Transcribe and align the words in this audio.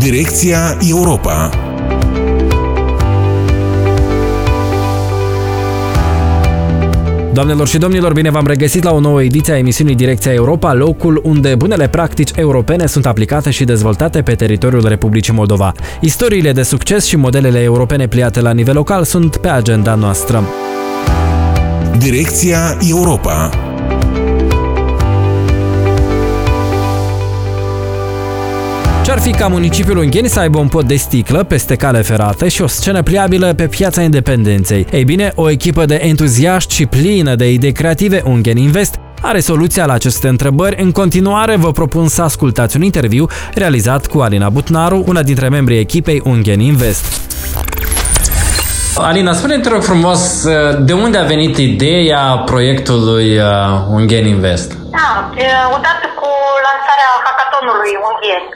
Direcția 0.00 0.76
Europa 0.88 1.50
Doamnelor 7.32 7.68
și 7.68 7.78
domnilor, 7.78 8.12
bine 8.12 8.30
v-am 8.30 8.46
regăsit 8.46 8.82
la 8.82 8.92
o 8.92 9.00
nouă 9.00 9.22
ediție 9.22 9.52
a 9.52 9.58
emisiunii 9.58 9.94
Direcția 9.94 10.32
Europa, 10.32 10.74
locul 10.74 11.20
unde 11.24 11.54
bunele 11.54 11.88
practici 11.88 12.30
europene 12.34 12.86
sunt 12.86 13.06
aplicate 13.06 13.50
și 13.50 13.64
dezvoltate 13.64 14.22
pe 14.22 14.34
teritoriul 14.34 14.88
Republicii 14.88 15.32
Moldova. 15.32 15.72
Istoriile 16.00 16.52
de 16.52 16.62
succes 16.62 17.04
și 17.04 17.16
modelele 17.16 17.62
europene 17.62 18.06
pliate 18.06 18.40
la 18.40 18.52
nivel 18.52 18.74
local 18.74 19.04
sunt 19.04 19.36
pe 19.36 19.48
agenda 19.48 19.94
noastră. 19.94 20.44
Direcția 21.98 22.76
Europa 22.88 23.69
Ce-ar 29.10 29.22
fi 29.22 29.30
ca 29.30 29.46
municipiul 29.46 29.96
Ungheni 29.96 30.28
să 30.28 30.40
aibă 30.40 30.58
un 30.58 30.68
pod 30.68 30.86
de 30.86 30.96
sticlă 30.96 31.42
peste 31.42 31.76
cale 31.76 32.02
ferată 32.02 32.48
și 32.48 32.62
o 32.62 32.66
scenă 32.66 33.02
pliabilă 33.02 33.54
pe 33.54 33.66
piața 33.66 34.02
independenței? 34.02 34.86
Ei 34.92 35.04
bine, 35.04 35.32
o 35.34 35.50
echipă 35.50 35.84
de 35.84 35.94
entuziaști 35.94 36.74
și 36.74 36.86
plină 36.86 37.34
de 37.34 37.52
idei 37.52 37.72
creative, 37.72 38.22
Ungheni 38.24 38.62
Invest, 38.62 38.94
are 39.22 39.40
soluția 39.40 39.86
la 39.86 39.92
aceste 39.92 40.28
întrebări. 40.28 40.82
În 40.82 40.92
continuare, 40.92 41.56
vă 41.56 41.72
propun 41.72 42.08
să 42.08 42.22
ascultați 42.22 42.76
un 42.76 42.82
interviu 42.82 43.26
realizat 43.54 44.06
cu 44.06 44.18
Alina 44.18 44.48
Butnaru, 44.48 45.04
una 45.06 45.22
dintre 45.22 45.48
membrii 45.48 45.78
echipei 45.78 46.22
Ungheni 46.24 46.66
Invest. 46.66 47.04
Alina, 48.94 49.32
spune-te 49.32 49.68
rog 49.68 49.82
frumos, 49.82 50.46
de 50.84 50.92
unde 50.92 51.18
a 51.18 51.24
venit 51.24 51.56
ideea 51.56 52.42
proiectului 52.44 53.36
uh, 53.36 53.44
Ungheni 53.88 54.28
Invest? 54.28 54.76
Da, 54.90 55.30
odată 55.68 56.09
cu 56.20 56.30
lansarea 56.66 57.10
hackathonului 57.26 57.92
Ungheni, 58.08 58.48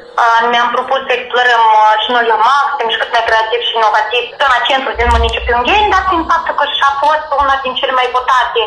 mi-am 0.51 0.69
propus 0.77 1.01
să 1.07 1.13
explorăm 1.15 1.65
și 2.03 2.09
noi 2.15 2.27
la 2.33 2.39
maxim 2.51 2.87
și 2.93 3.01
cât 3.01 3.11
mai 3.15 3.29
creativ 3.29 3.61
și 3.67 3.77
inovativ 3.81 4.23
zona 4.41 4.59
centru 4.69 4.91
din 4.99 5.09
municipiul 5.17 5.59
Ungheni, 5.59 5.93
dar 5.95 6.03
prin 6.09 6.23
faptul 6.31 6.55
că 6.59 6.65
și-a 6.77 6.93
fost 7.05 7.27
una 7.43 7.57
din 7.65 7.75
cele 7.81 7.95
mai 7.99 8.09
votate 8.17 8.61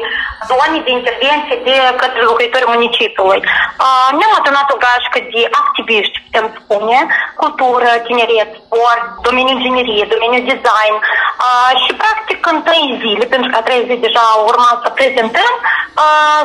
zone 0.49 0.77
de 0.85 0.91
intervenție 0.99 1.57
de 1.67 1.75
către 2.01 2.21
locuitorii 2.29 2.73
municipiului. 2.75 3.41
Ne-am 4.17 4.33
adunat 4.39 4.67
o 4.73 4.81
gașcă 4.85 5.19
de 5.33 5.41
activiști, 5.61 6.21
putem 6.25 6.45
spune, 6.59 6.97
cultură, 7.41 7.89
tineret, 8.07 8.49
sport, 8.63 9.03
domeniul 9.27 9.55
inginerie, 9.57 10.11
domeniul 10.13 10.47
design 10.51 10.95
și 11.83 11.91
practic 12.01 12.39
în 12.51 12.57
trei 12.67 12.87
zile, 13.03 13.25
pentru 13.33 13.47
că 13.49 13.57
a 13.57 13.67
trei 13.67 13.81
zile 13.85 14.05
deja 14.07 14.25
urma 14.49 14.69
să 14.83 14.87
prezentăm, 14.99 15.53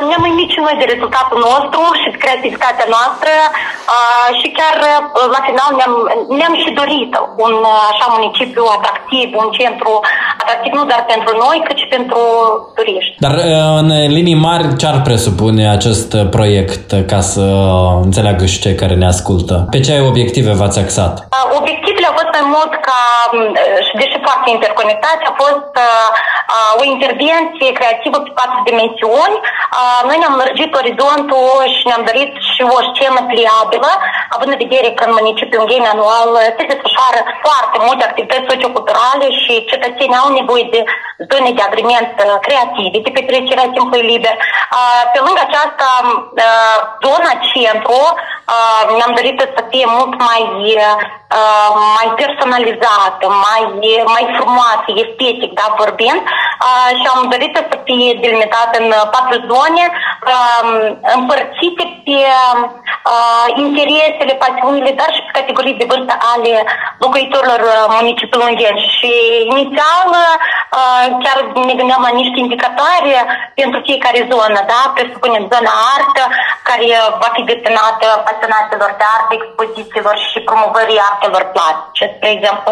ne-am 0.08 0.24
uimit 0.28 0.48
și 0.54 0.60
noi 0.66 0.76
de 0.80 0.86
rezultatul 0.94 1.38
nostru 1.50 1.80
și 2.00 2.08
de 2.12 2.18
creativitatea 2.24 2.86
noastră 2.94 3.32
și 4.40 4.46
chiar 4.58 4.74
la 5.34 5.40
final 5.48 5.70
ne-am, 5.78 5.94
ne-am 6.38 6.54
și 6.62 6.70
dorit 6.80 7.10
un 7.44 7.54
așa 7.90 8.06
municipiu 8.16 8.64
atractiv, 8.76 9.26
un 9.42 9.48
centru 9.58 9.92
atractiv 10.42 10.72
nu 10.78 10.84
doar 10.90 11.02
pentru 11.14 11.32
noi, 11.44 11.56
cât 11.66 11.76
și 11.82 11.88
pentru 11.96 12.20
turiști. 12.76 13.14
Dar 13.24 13.34
în 13.82 13.88
linii 14.18 14.40
mari 14.48 14.76
ce 14.80 14.86
ar 14.92 14.98
presupune 15.08 15.64
acest 15.78 16.10
proiect 16.36 16.86
ca 17.12 17.20
să 17.32 17.44
înțeleagă 18.06 18.44
și 18.52 18.60
cei 18.64 18.74
care 18.82 18.94
ne 18.94 19.06
ascultă? 19.14 19.54
Pe 19.70 19.80
ce 19.80 19.94
obiective 20.10 20.52
v-ați 20.60 20.78
axat? 20.84 21.14
Obiectivele 21.92 22.14
au 22.14 22.20
fost 22.22 22.34
mai 22.38 22.46
mult 22.56 22.72
ca, 22.86 23.00
și 23.86 23.94
deși 24.00 24.24
foarte 24.26 24.48
interconectate, 24.56 25.22
a 25.26 25.34
fost 25.44 25.72
o 26.80 26.82
intervenție 26.94 27.76
creativă 27.78 28.16
pe 28.22 28.36
patru 28.40 28.58
dimensiuni. 28.68 29.36
Noi 30.08 30.20
ne-am 30.20 30.40
lărgit 30.42 30.70
orizontul 30.80 31.56
și 31.76 31.86
ne-am 31.88 32.04
dorit 32.08 32.32
și 32.52 32.62
o 32.76 32.78
scenă 32.88 33.20
pliabilă, 33.30 33.90
având 34.34 34.50
în 34.52 34.62
vedere 34.64 34.88
că 34.96 35.02
în 35.04 35.16
municipiul 35.20 35.62
Ungheni 35.62 35.92
anual 35.94 36.30
se 36.56 36.68
desfășoară 36.70 37.20
foarte 37.44 37.76
multe 37.86 38.02
activități 38.04 38.50
socioculturale 38.52 39.26
și 39.42 39.54
cetățenii 39.72 40.22
au 40.22 40.30
nevoie 40.40 40.66
de 40.74 40.80
zone 41.30 41.50
de 41.58 41.62
agrement 41.68 42.12
creative, 42.46 42.96
de 43.04 43.16
petrecerea 43.18 43.72
timpului 43.76 44.08
liber. 44.12 44.34
Pe 45.12 45.18
lângă 45.26 45.40
aceasta, 45.44 45.88
zona 47.04 47.32
centru 47.50 48.00
ne-am 48.96 49.14
dorit 49.14 49.38
să 49.56 49.62
fie 49.70 49.86
mult 49.96 50.12
mai, 50.28 50.42
mai 51.96 52.08
personalizată, 52.20 53.24
mai, 53.46 53.62
mai 54.14 54.24
frumoasă, 54.36 54.88
estetic, 55.02 55.52
da, 55.52 55.74
vorbind, 55.76 56.22
și 56.98 57.06
am 57.14 57.22
dorit 57.34 57.52
să 57.56 57.78
fie 57.84 58.18
delimitată 58.22 58.74
în 58.82 58.88
patru 59.14 59.36
zone, 59.50 59.84
împărțite 61.16 61.84
pe 62.04 62.18
interesele, 63.64 64.34
pasiunile, 64.44 64.90
dar 65.00 65.08
și 65.14 65.22
pe 65.24 65.38
categorii 65.38 65.80
de 65.80 65.86
vârstă 65.90 66.14
ale 66.32 66.52
locuitorilor 66.98 67.62
municipiului 67.98 68.48
Ungheni. 68.50 68.90
Și 68.96 69.12
inițial 69.52 70.08
chiar 71.22 71.38
ne 71.68 71.74
gândeam 71.78 72.02
la 72.06 72.12
niște 72.20 72.38
indicatori 72.44 73.10
pentru 73.54 73.78
fiecare 73.88 74.20
zonă, 74.32 74.58
da? 74.72 74.80
Presupunem 74.94 75.44
zona 75.52 75.72
artă, 75.96 76.24
care 76.68 76.86
va 77.22 77.28
fi 77.34 77.42
destinată 77.50 78.06
pasionatelor 78.32 78.90
de 79.00 79.04
artă, 79.16 79.32
expozițiilor 79.34 80.16
și 80.28 80.38
promovării 80.48 81.04
artelor 81.10 81.44
plastice, 81.54 82.04
spre 82.14 82.28
exemplu. 82.36 82.70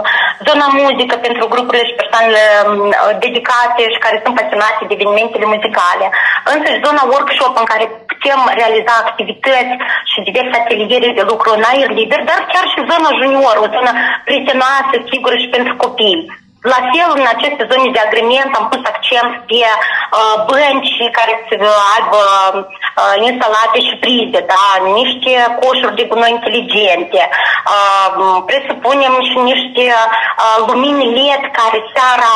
Zona 0.48 0.66
muzică 0.80 1.14
pentru 1.26 1.44
grupurile 1.52 1.88
și 1.88 1.98
persoanele 2.00 2.42
dedicate 3.24 3.82
și 3.92 4.02
care 4.04 4.16
sunt 4.24 4.34
pasionate 4.40 4.82
de 4.88 4.94
evenimentele 4.96 5.46
muzicale. 5.52 6.06
Însă 6.52 6.66
și 6.70 6.84
zona 6.86 7.02
workshop 7.12 7.54
în 7.62 7.68
care 7.72 7.84
putem 8.10 8.40
realiza 8.60 8.94
activități 9.04 9.74
și 10.10 10.26
diverse 10.28 10.54
ateliere 10.62 11.10
de 11.18 11.24
lucru 11.32 11.48
în 11.56 11.62
aer 11.70 11.90
liber, 12.00 12.20
dar 12.30 12.40
chiar 12.52 12.66
și 12.72 12.88
zona 12.90 13.10
junior, 13.20 13.56
o 13.64 13.68
zonă 13.74 13.92
prietenoasă, 14.28 14.94
sigură 15.10 15.36
și 15.42 15.52
pentru 15.56 15.72
copii. 15.84 16.20
La 16.62 16.80
fel, 16.92 17.10
în 17.20 17.26
aceste 17.34 17.62
zone 17.70 17.90
de 17.96 18.02
agrement 18.06 18.52
am 18.54 18.68
pus 18.68 18.82
accent 18.92 19.32
pe 19.48 19.60
uh, 19.64 20.36
bănci 20.48 20.96
care 21.18 21.34
să 21.48 21.54
aibă 21.94 22.22
uh, 22.56 23.14
instalate 23.28 23.78
și 23.86 24.00
prize, 24.04 24.40
da? 24.52 24.66
niște 25.00 25.32
coșuri 25.60 25.98
de 25.98 26.04
gunoi 26.10 26.36
inteligente, 26.36 27.20
uh, 27.30 28.42
presupunem 28.48 29.14
și 29.28 29.36
niște 29.50 29.84
uh, 29.96 30.58
lumini 30.68 31.10
LED 31.16 31.44
care 31.58 31.78
seara 31.94 32.32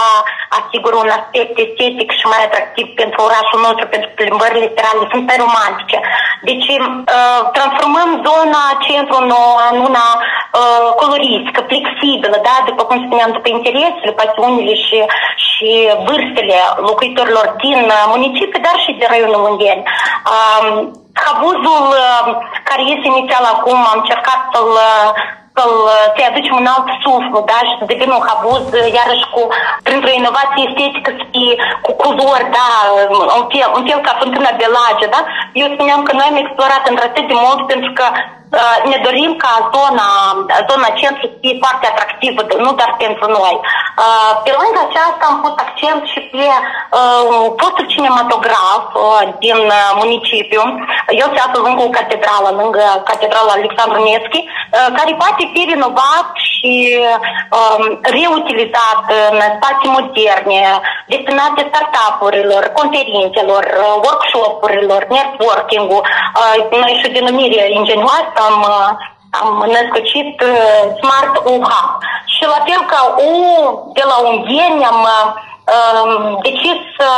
asigură 0.59 0.97
un 1.05 1.11
aspect 1.19 1.55
estetic 1.65 2.09
și 2.19 2.27
mai 2.33 2.43
atractiv 2.45 2.87
pentru 3.01 3.19
orașul 3.29 3.61
nostru, 3.67 3.85
pentru 3.95 4.11
plimbările 4.19 4.65
literale, 4.67 5.03
sunt 5.13 5.25
pe 5.27 5.37
romantice. 5.45 5.99
Deci 6.49 6.69
uh, 6.77 7.41
transformăm 7.57 8.11
zona 8.29 8.63
centru 8.87 9.15
în, 9.23 9.31
în 9.71 9.77
una 9.89 10.07
uh, 10.61 10.89
coloristică, 11.03 11.61
flexibilă, 11.71 12.37
da? 12.49 12.57
după 12.69 12.83
cum 12.89 12.99
spuneam, 13.07 13.31
după 13.37 13.49
interesele, 13.49 14.13
pasiunile 14.23 14.75
și, 14.85 14.99
și 15.47 15.71
vârstele 16.07 16.59
locuitorilor 16.89 17.47
din 17.65 17.81
municipiu, 18.15 18.61
dar 18.67 18.77
și 18.85 18.91
din 18.99 19.07
raionul 19.11 19.47
Ungheni. 19.51 19.87
Um, 20.33 20.69
Habuzul 21.25 21.87
care 22.69 22.83
este 22.83 23.07
inițial 23.07 23.45
acum, 23.55 23.79
am 23.93 24.01
încercat 24.01 24.41
să-l 24.53 24.71
să-l, 25.57 25.75
să 26.15 26.21
aducem 26.31 26.57
un 26.63 26.69
alt 26.75 26.89
suflu, 27.05 27.39
da, 27.51 27.59
și 27.69 27.79
să 27.79 27.85
devină 27.93 28.13
un 28.17 28.27
habuz, 28.29 28.65
iarăși 28.99 29.27
cu, 29.35 29.43
printr-o 29.87 30.19
inovație 30.21 30.67
estetică, 30.69 31.11
să 31.19 31.25
fie 31.35 31.55
cu 31.85 31.93
culori, 32.03 32.47
da, 32.59 32.69
un 33.39 33.45
fel, 33.53 33.69
un 33.77 33.83
fel 33.89 34.01
ca 34.07 34.13
fântâna 34.21 34.53
de 34.61 34.69
lage, 34.77 35.07
da. 35.15 35.21
Eu 35.61 35.67
spuneam 35.75 36.01
că 36.07 36.13
noi 36.15 36.31
am 36.31 36.43
explorat 36.45 36.85
într-atât 36.93 37.25
de 37.31 37.37
mult 37.45 37.61
pentru 37.73 37.91
că 37.99 38.07
uh, 38.15 38.44
ne 38.91 38.99
dorim 39.05 39.33
ca 39.43 39.53
zona, 39.75 40.09
zona 40.69 40.89
centru 41.01 41.25
să 41.33 41.37
fie 41.43 41.57
foarte 41.63 41.87
atractivă, 41.93 42.41
nu 42.65 42.73
doar 42.79 42.93
pentru 43.05 43.27
noi. 43.39 43.55
Uh, 43.63 44.33
pe 44.45 44.51
lângă 44.61 44.81
aceasta 44.83 45.25
am 45.27 45.37
pus 45.43 45.55
accent 45.65 46.03
și 46.13 46.21
pe 46.33 46.47
uh, 46.55 47.47
postul 47.61 47.87
cinematograf 47.93 48.85
din 49.45 49.59
municipiu. 50.01 50.63
El 51.23 51.29
se 51.35 51.41
află 51.45 51.59
lângă 51.67 51.83
o 51.85 51.95
catedrală, 51.99 52.51
lângă 52.61 52.85
catedrala 53.11 53.53
Alexandru 53.55 53.99
Nevski, 54.07 54.41
care 54.99 55.13
poate 55.23 55.43
fi 55.53 55.61
renovat 55.73 56.27
și 56.65 56.99
um, 57.59 57.83
reutilizat 58.17 59.05
în 59.31 59.39
spații 59.57 59.95
moderne, 59.99 60.61
destinate 61.13 61.71
startup-urilor, 61.71 62.63
conferințelor, 62.79 63.65
workshop-urilor, 64.07 65.03
networking-ul. 65.17 66.03
Noi 66.83 66.99
și 66.99 67.07
o 67.09 67.13
denumire 67.17 67.65
ingenioasă 67.79 68.37
am, 68.49 68.59
am 69.41 69.49
născocit 69.77 70.33
Smart 71.01 71.35
UH. 71.53 71.73
Și 72.35 72.43
la 72.55 72.61
fel 72.67 72.83
ca 72.93 73.01
U 73.29 73.33
de 73.97 74.03
la 74.11 74.17
Ungheni 74.31 74.85
am 74.93 75.01
decis 76.43 76.79
să 76.99 77.09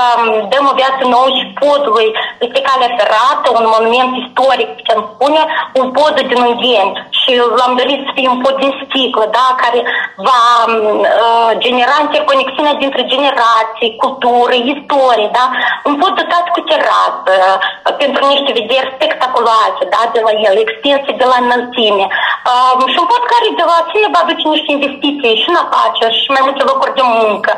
dăm 0.52 0.64
o 0.70 0.78
viață 0.80 1.02
nouă 1.14 1.28
și 1.38 1.54
podului 1.62 2.08
este 2.44 2.60
calea 2.68 2.94
ferată, 2.98 3.46
un 3.58 3.66
monument 3.74 4.12
istoric, 4.22 4.68
putem 4.78 5.00
spune, 5.12 5.42
un 5.80 5.86
pod 5.96 6.14
din 6.30 6.40
Ungheni 6.48 6.92
și 7.18 7.30
l-am 7.58 7.72
dorit 7.80 8.00
să 8.06 8.10
fie 8.16 8.28
un 8.34 8.40
pod 8.44 8.56
din 8.62 8.72
sticlă, 8.82 9.24
da, 9.38 9.46
care 9.62 9.80
va 10.28 10.42
uh, 10.66 11.50
genera 11.64 11.96
interconexiunea 12.06 12.74
dintre 12.82 13.02
generații, 13.12 13.96
cultură, 14.02 14.54
istorie, 14.74 15.28
da, 15.38 15.44
un 15.88 15.94
pod 16.00 16.12
dotat 16.20 16.46
cu 16.54 16.60
terasă, 16.70 17.34
uh, 17.50 17.92
pentru 18.02 18.20
niște 18.32 18.50
vederi 18.60 18.94
spectaculoase, 18.96 19.82
da, 19.94 20.02
de 20.14 20.20
la 20.26 20.32
el, 20.48 20.56
extinse 20.64 21.10
de 21.20 21.26
la 21.32 21.38
înălțime. 21.44 22.04
Uh, 22.50 22.72
și 22.92 22.98
un 23.02 23.08
pod 23.12 23.22
care 23.32 23.46
de 23.60 23.64
la 23.72 23.78
sine 23.90 24.08
va 24.14 24.20
aduce 24.22 24.46
niște 24.48 24.70
investiții 24.76 25.40
și 25.40 25.48
în 25.52 25.58
afaceri 25.64 26.20
și 26.22 26.34
mai 26.34 26.42
multe 26.46 26.62
locuri 26.70 26.96
de 26.98 27.04
muncă, 27.18 27.52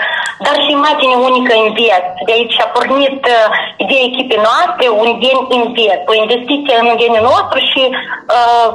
dar 0.45 0.57
și 0.65 0.73
imagine 0.79 1.15
unică 1.29 1.53
în 1.63 1.69
viață. 1.81 2.11
De 2.27 2.33
aici 2.37 2.57
a 2.65 2.69
pornit 2.77 3.21
uh, 3.35 3.47
ideea 3.83 4.05
echipei 4.11 4.45
noastre, 4.49 4.87
un 5.03 5.11
gen 5.23 5.39
invest, 5.59 6.05
o 6.13 6.15
investiție 6.25 6.75
în 6.83 6.89
genul 7.01 7.25
nostru 7.31 7.59
și 7.71 7.83
uh, 8.37 8.69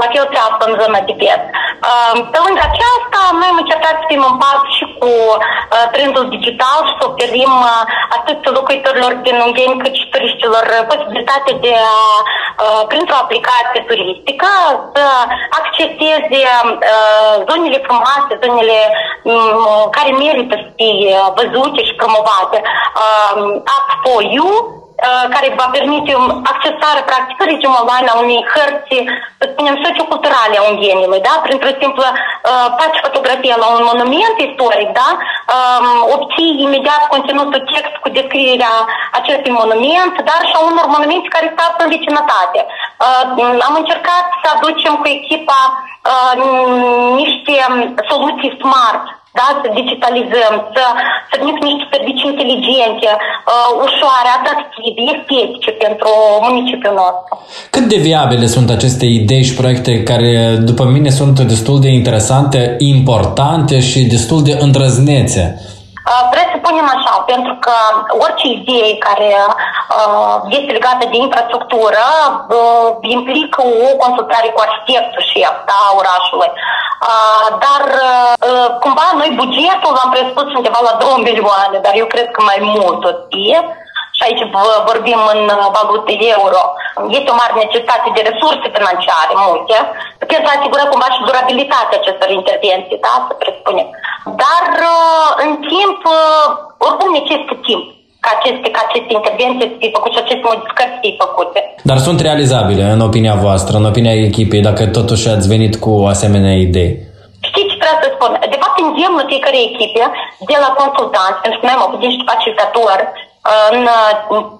la 0.00 0.06
fel 0.12 0.26
treabă 0.32 0.62
în 0.68 0.74
zona 0.80 1.00
de 1.08 1.14
piață. 1.22 1.48
Uh, 1.88 2.12
pe 2.32 2.38
lângă 2.44 2.62
aceasta, 2.70 3.20
noi 3.38 3.50
am 3.52 3.62
încercat 3.62 3.94
să 4.00 4.08
fim 4.10 4.22
în 4.30 4.36
pas 4.42 4.60
și 4.76 4.84
cu 4.98 5.10
uh, 5.10 5.84
trendul 5.94 6.24
digital 6.36 6.78
și 6.88 6.94
să 6.98 7.04
oferim 7.10 7.52
uh, 7.70 7.82
atât 8.16 8.40
locuitorilor 8.58 9.12
din 9.26 9.36
Ungheni 9.46 9.80
cât 9.82 9.94
și 10.00 10.10
turiștilor 10.12 10.64
posibilitatea 10.90 11.54
de 11.64 11.72
a, 11.92 11.98
uh, 12.22 12.82
printr-o 12.90 13.22
aplicație 13.24 13.80
turistică, 13.88 14.50
să 14.94 15.04
acceseze 15.58 16.40
uh, 16.92 17.34
zonele 17.48 17.78
frumoase, 17.86 18.32
zonele 18.44 18.78
um, 19.22 19.88
care 19.96 20.10
merită 20.22 20.54
să 20.64 20.68
fie 20.78 21.14
văzute 21.36 21.49
și 21.88 21.94
promovate. 22.00 22.58
Uh, 22.62 23.60
App 23.76 23.88
for 24.04 24.22
You, 24.22 24.80
Uh, 25.08 25.26
care 25.34 25.48
va 25.60 25.68
permite 25.76 26.12
accesarea 26.52 27.08
practic 27.10 27.36
regim 27.50 27.72
online 27.80 28.10
a 28.10 28.18
unei 28.24 28.46
hărți, 28.52 28.96
să 29.38 29.44
spunem, 29.52 29.76
socioculturale 29.84 30.56
a 30.58 30.66
unghenilor, 30.70 31.20
da? 31.28 31.34
Printr-o 31.46 31.78
simplă 31.82 32.08
uh, 32.12 32.66
faci 32.78 33.04
fotografie 33.06 33.54
la 33.62 33.68
un 33.74 33.82
monument 33.90 34.36
istoric, 34.46 34.88
da? 35.00 35.08
Um, 35.54 35.86
obții 36.16 36.52
imediat 36.66 37.02
conținutul 37.14 37.60
text 37.72 37.94
cu 38.02 38.08
descrierea 38.18 38.74
acestui 39.18 39.52
monument, 39.60 40.14
dar 40.28 40.40
și 40.48 40.54
a 40.56 40.60
unor 40.70 40.86
monumente 40.96 41.34
care 41.34 41.46
stau 41.54 41.70
în 41.78 41.92
vecinătate. 41.94 42.60
Uh, 42.66 43.64
am 43.68 43.74
încercat 43.82 44.24
să 44.42 44.46
aducem 44.50 44.94
cu 45.02 45.08
echipa 45.18 45.60
uh, 46.10 46.32
niște 47.20 47.54
soluții 48.10 48.56
smart 48.60 49.04
da? 49.38 49.46
să 49.62 49.68
digitalizăm, 49.80 50.54
să, 50.74 50.84
să 51.28 51.34
venim 51.40 51.56
niște 51.70 51.86
servicii 51.94 52.30
inteligente, 52.32 53.08
uh, 53.16 53.68
ușoare, 53.84 54.30
atractive, 54.38 55.00
estetice 55.14 55.70
pentru 55.84 56.10
municipiul 56.46 56.94
nostru. 57.02 57.32
Cât 57.74 57.84
de 57.92 57.98
viabile 58.08 58.46
sunt 58.56 58.68
aceste 58.70 59.06
idei 59.20 59.44
și 59.48 59.58
proiecte 59.60 59.92
care, 60.10 60.32
după 60.70 60.84
mine, 60.94 61.10
sunt 61.20 61.36
destul 61.40 61.78
de 61.80 61.90
interesante, 62.00 62.60
importante 62.78 63.76
și 63.80 64.00
destul 64.14 64.40
de 64.48 64.54
îndrăznețe? 64.64 65.44
Uh, 66.10 66.22
vreau 66.32 66.48
să 66.52 66.58
punem 66.66 66.88
așa, 66.96 67.14
pentru 67.32 67.54
că 67.64 67.74
orice 68.24 68.46
idee 68.58 68.90
care 69.06 69.30
uh, 69.96 70.34
este 70.58 70.70
legată 70.78 71.04
de 71.12 71.18
infrastructură 71.26 72.04
uh, 72.56 72.88
implică 73.16 73.60
o 73.86 73.88
consultare 74.02 74.48
cu 74.52 74.60
arhitectul 74.62 75.22
șef 75.30 75.54
da, 75.70 75.80
orașului. 76.00 76.50
Uh, 77.08 77.48
dar 77.64 77.82
uh, 78.50 78.68
cumva 78.82 79.06
noi 79.20 79.30
bugetul 79.40 79.92
l-am 79.96 80.10
presupus 80.14 80.48
undeva 80.58 80.80
la 80.88 80.94
2 81.00 81.26
milioane, 81.28 81.78
dar 81.84 81.94
eu 82.00 82.06
cred 82.14 82.28
că 82.30 82.40
mai 82.42 82.58
mult 82.74 83.00
o 83.10 83.12
fie. 83.30 83.58
Și 84.16 84.22
aici 84.26 84.44
vorbim 84.90 85.20
în 85.34 85.42
valute 85.76 86.14
euro, 86.36 86.60
este 87.16 87.30
o 87.30 87.38
mare 87.40 87.54
necesitate 87.56 88.08
de 88.16 88.26
resurse 88.30 88.66
financiare 88.76 89.34
multe. 89.46 89.76
Pentru 90.32 90.48
a 90.48 90.56
asigura 90.58 90.84
cumva 90.90 91.08
și 91.14 91.26
durabilitatea 91.28 91.98
acestor 91.98 92.28
intervenții, 92.30 93.02
da, 93.06 93.14
să 93.28 93.32
presupunem. 93.42 93.88
Dar 94.42 94.64
uh, 94.92 95.28
în 95.44 95.50
timp, 95.72 95.98
uh, 96.18 96.46
oricum 96.86 97.08
necesită 97.12 97.54
timp 97.68 97.84
ca 98.24 98.30
aceste, 98.38 98.68
ca 98.74 98.80
aceste 98.88 99.12
intervenții 99.18 99.68
să 99.72 99.76
fie 99.80 99.94
făcute 99.96 100.14
și 100.16 100.22
aceste 100.24 100.46
modificări 100.50 100.92
să 100.94 100.98
fie 101.02 101.14
făcute. 101.24 101.60
Dar 101.90 101.98
sunt 102.06 102.18
realizabile 102.28 102.84
în 102.94 103.00
opinia 103.08 103.36
voastră, 103.46 103.74
în 103.76 103.90
opinia 103.90 104.16
echipei, 104.28 104.66
dacă 104.68 104.82
totuși 104.98 105.24
ați 105.34 105.50
venit 105.54 105.74
cu 105.84 105.92
asemenea 106.14 106.54
idei? 106.66 106.92
Știți 107.48 107.70
ce 107.70 107.80
vreau 107.82 107.96
să 108.02 108.08
spun? 108.16 108.30
De 108.54 108.58
fapt, 108.62 108.76
îndemnul 108.84 109.30
fiecare 109.32 109.58
echipe 109.70 110.02
de 110.50 110.56
la 110.64 110.70
consultanți, 110.80 111.42
pentru 111.42 111.58
că 111.58 111.64
noi 111.66 111.76
am 111.76 111.86
avut 111.86 112.00
niște 112.06 112.28
facilitatori 112.32 113.04
în 113.74 113.80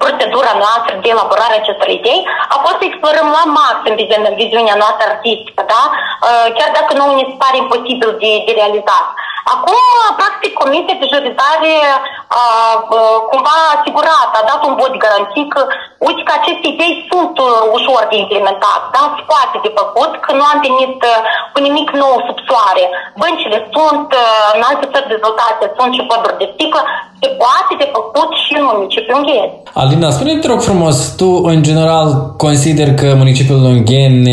procedura 0.02 0.52
noastră 0.64 0.92
de 1.02 1.08
elaborare 1.14 1.54
acestor 1.58 1.88
idei 1.98 2.20
a 2.54 2.56
fost 2.64 2.76
să 2.80 2.84
explorăm 2.86 3.28
la 3.38 3.44
maxim 3.60 3.94
viziunea 4.42 4.76
noastră 4.82 5.04
artistică, 5.06 5.62
da? 5.74 5.82
chiar 6.56 6.70
dacă 6.78 6.92
nu 6.98 7.04
ne 7.18 7.24
se 7.30 7.36
pare 7.42 7.56
imposibil 7.58 8.10
de, 8.22 8.30
de 8.46 8.52
realizat. 8.60 9.06
Acum, 9.54 9.80
practic, 10.20 10.52
Comisia 10.62 10.96
de 11.00 11.10
Jurizare 11.12 11.74
a, 12.40 12.42
cumva 13.30 13.56
asigurat, 13.76 14.30
a 14.34 14.42
dat 14.50 14.60
un 14.68 14.74
vot 14.80 14.92
de 14.94 15.04
garanții 15.06 15.46
că, 15.54 15.60
uite 16.08 16.22
că 16.26 16.32
aceste 16.36 16.66
idei 16.72 16.94
sunt 17.10 17.34
uh, 17.38 17.50
ușor 17.76 18.02
de 18.10 18.16
implementat, 18.24 18.80
da? 18.94 19.02
se 19.16 19.22
poate 19.30 19.56
de 19.64 19.70
făcut, 19.80 20.12
că 20.24 20.30
nu 20.38 20.44
am 20.52 20.58
venit 20.66 20.96
uh, 21.10 21.18
cu 21.52 21.58
nimic 21.66 21.88
nou 22.02 22.14
sub 22.26 22.38
soare. 22.48 22.84
Băncile 23.22 23.58
sunt, 23.74 24.08
uh, 24.22 24.54
în 24.56 24.62
alte 24.70 24.86
țări 24.92 25.10
dezvoltate 25.12 25.64
sunt 25.76 25.90
și 25.96 26.08
poduri 26.10 26.40
de 26.40 26.46
sticlă, 26.54 26.82
se 27.20 27.28
poate 27.40 27.72
de 27.82 27.88
făcut 27.96 28.30
și 28.42 28.52
în 28.58 28.64
municipiul 28.72 29.18
Ungheni. 29.18 29.52
Alina, 29.80 30.10
spune-te 30.16 30.46
rog 30.52 30.60
frumos, 30.68 30.96
tu 31.20 31.28
în 31.52 31.58
general 31.68 32.08
consider 32.44 32.88
că 33.00 33.06
municipiul 33.22 33.62
Ungheni 33.74 34.28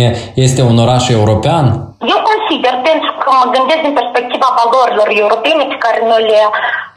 este 0.45 0.62
un 0.62 0.77
oraș 0.86 1.04
european? 1.19 1.86
Eu 1.99 2.19
consider, 2.29 2.73
pentru 2.89 3.11
că 3.21 3.27
mă 3.39 3.45
gândesc 3.55 3.81
din 3.88 3.95
perspectiva 3.99 4.47
valorilor 4.59 5.07
europene 5.23 5.63
pe 5.71 5.77
care 5.83 5.99
noi 6.11 6.21
le, 6.31 6.41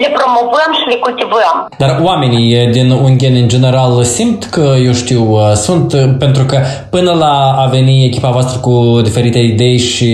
le 0.02 0.08
promovăm 0.18 0.70
și 0.78 0.90
le 0.92 0.98
cultivăm. 1.04 1.56
Dar 1.82 1.90
oamenii 2.10 2.66
din 2.76 2.88
Ungheni 2.90 3.40
în 3.44 3.48
general 3.54 3.92
simt 4.16 4.40
că, 4.54 4.66
eu 4.88 4.92
știu, 4.92 5.22
sunt, 5.54 5.88
pentru 6.24 6.44
că 6.50 6.58
până 6.90 7.12
la 7.24 7.34
a 7.62 7.66
veni 7.76 8.04
echipa 8.04 8.30
voastră 8.36 8.58
cu 8.66 9.00
diferite 9.02 9.38
idei 9.38 9.78
și 9.78 10.12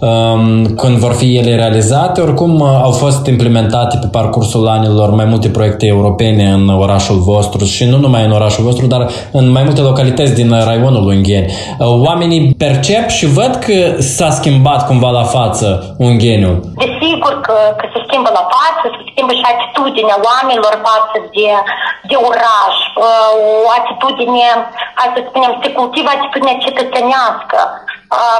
um, 0.00 0.66
când 0.80 0.96
vor 0.96 1.12
fi 1.12 1.36
ele 1.36 1.54
realizate, 1.54 2.20
oricum 2.20 2.62
au 2.62 2.90
fost 2.90 3.26
implementate 3.26 3.98
pe 4.00 4.06
parcursul 4.06 4.68
anilor 4.68 5.10
mai 5.10 5.24
multe 5.24 5.48
proiecte 5.48 5.86
europene 5.86 6.44
în 6.58 6.68
orașul 6.68 7.16
vostru 7.16 7.64
și 7.64 7.84
nu 7.84 7.98
numai 7.98 8.24
în 8.24 8.30
orașul 8.30 8.64
vostru, 8.64 8.86
dar 8.86 9.08
în 9.32 9.50
mai 9.50 9.62
multe 9.62 9.80
localități 9.80 10.34
din 10.34 10.50
raionul 10.64 11.06
Ungheni. 11.08 11.52
Oamenii 11.78 12.54
percep 12.58 13.08
și 13.08 13.26
văd 13.26 13.54
că 13.54 14.02
s-a 14.16 14.30
schimbat 14.38 14.80
cumva 14.88 15.10
la 15.20 15.24
față 15.36 15.66
Ungheniul? 16.08 16.56
Desigur 16.84 17.34
că, 17.46 17.56
că 17.78 17.84
se 17.92 17.98
schimbă 18.06 18.30
la 18.38 18.44
față, 18.54 18.84
se 18.96 19.02
schimbă 19.10 19.32
și 19.38 19.46
atitudinea 19.52 20.18
oamenilor 20.30 20.74
față 20.88 21.16
de, 21.34 21.48
de 22.10 22.16
oraș, 22.30 22.76
o 23.66 23.68
atitudine, 23.78 24.48
hai 24.98 25.08
să 25.14 25.20
spunem, 25.28 25.52
se 25.62 25.68
cultivă 25.78 26.08
atitudinea 26.12 26.62
cetățenească. 26.66 27.58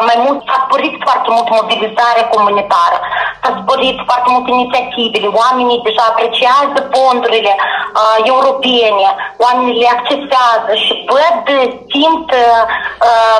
Mai 0.08 0.18
mult 0.24 0.38
s-a 0.46 0.56
sporit 0.64 0.94
foarte 1.06 1.28
mult 1.34 1.48
mobilizarea 1.60 2.30
comunitară, 2.34 2.98
s-a 3.42 3.50
sporit 3.60 3.98
foarte 4.08 4.28
mult 4.34 4.46
inițiativele, 4.56 5.28
oamenii 5.42 5.84
deja 5.86 6.04
apreciază 6.08 6.78
fondurile 6.94 7.52
uh, 7.60 8.16
europene, 8.32 9.08
oamenii 9.44 9.80
le 9.82 9.88
accesează 9.96 10.72
și 10.84 10.92
văd, 11.12 11.44
simt 11.92 12.28
uh, 12.44 12.62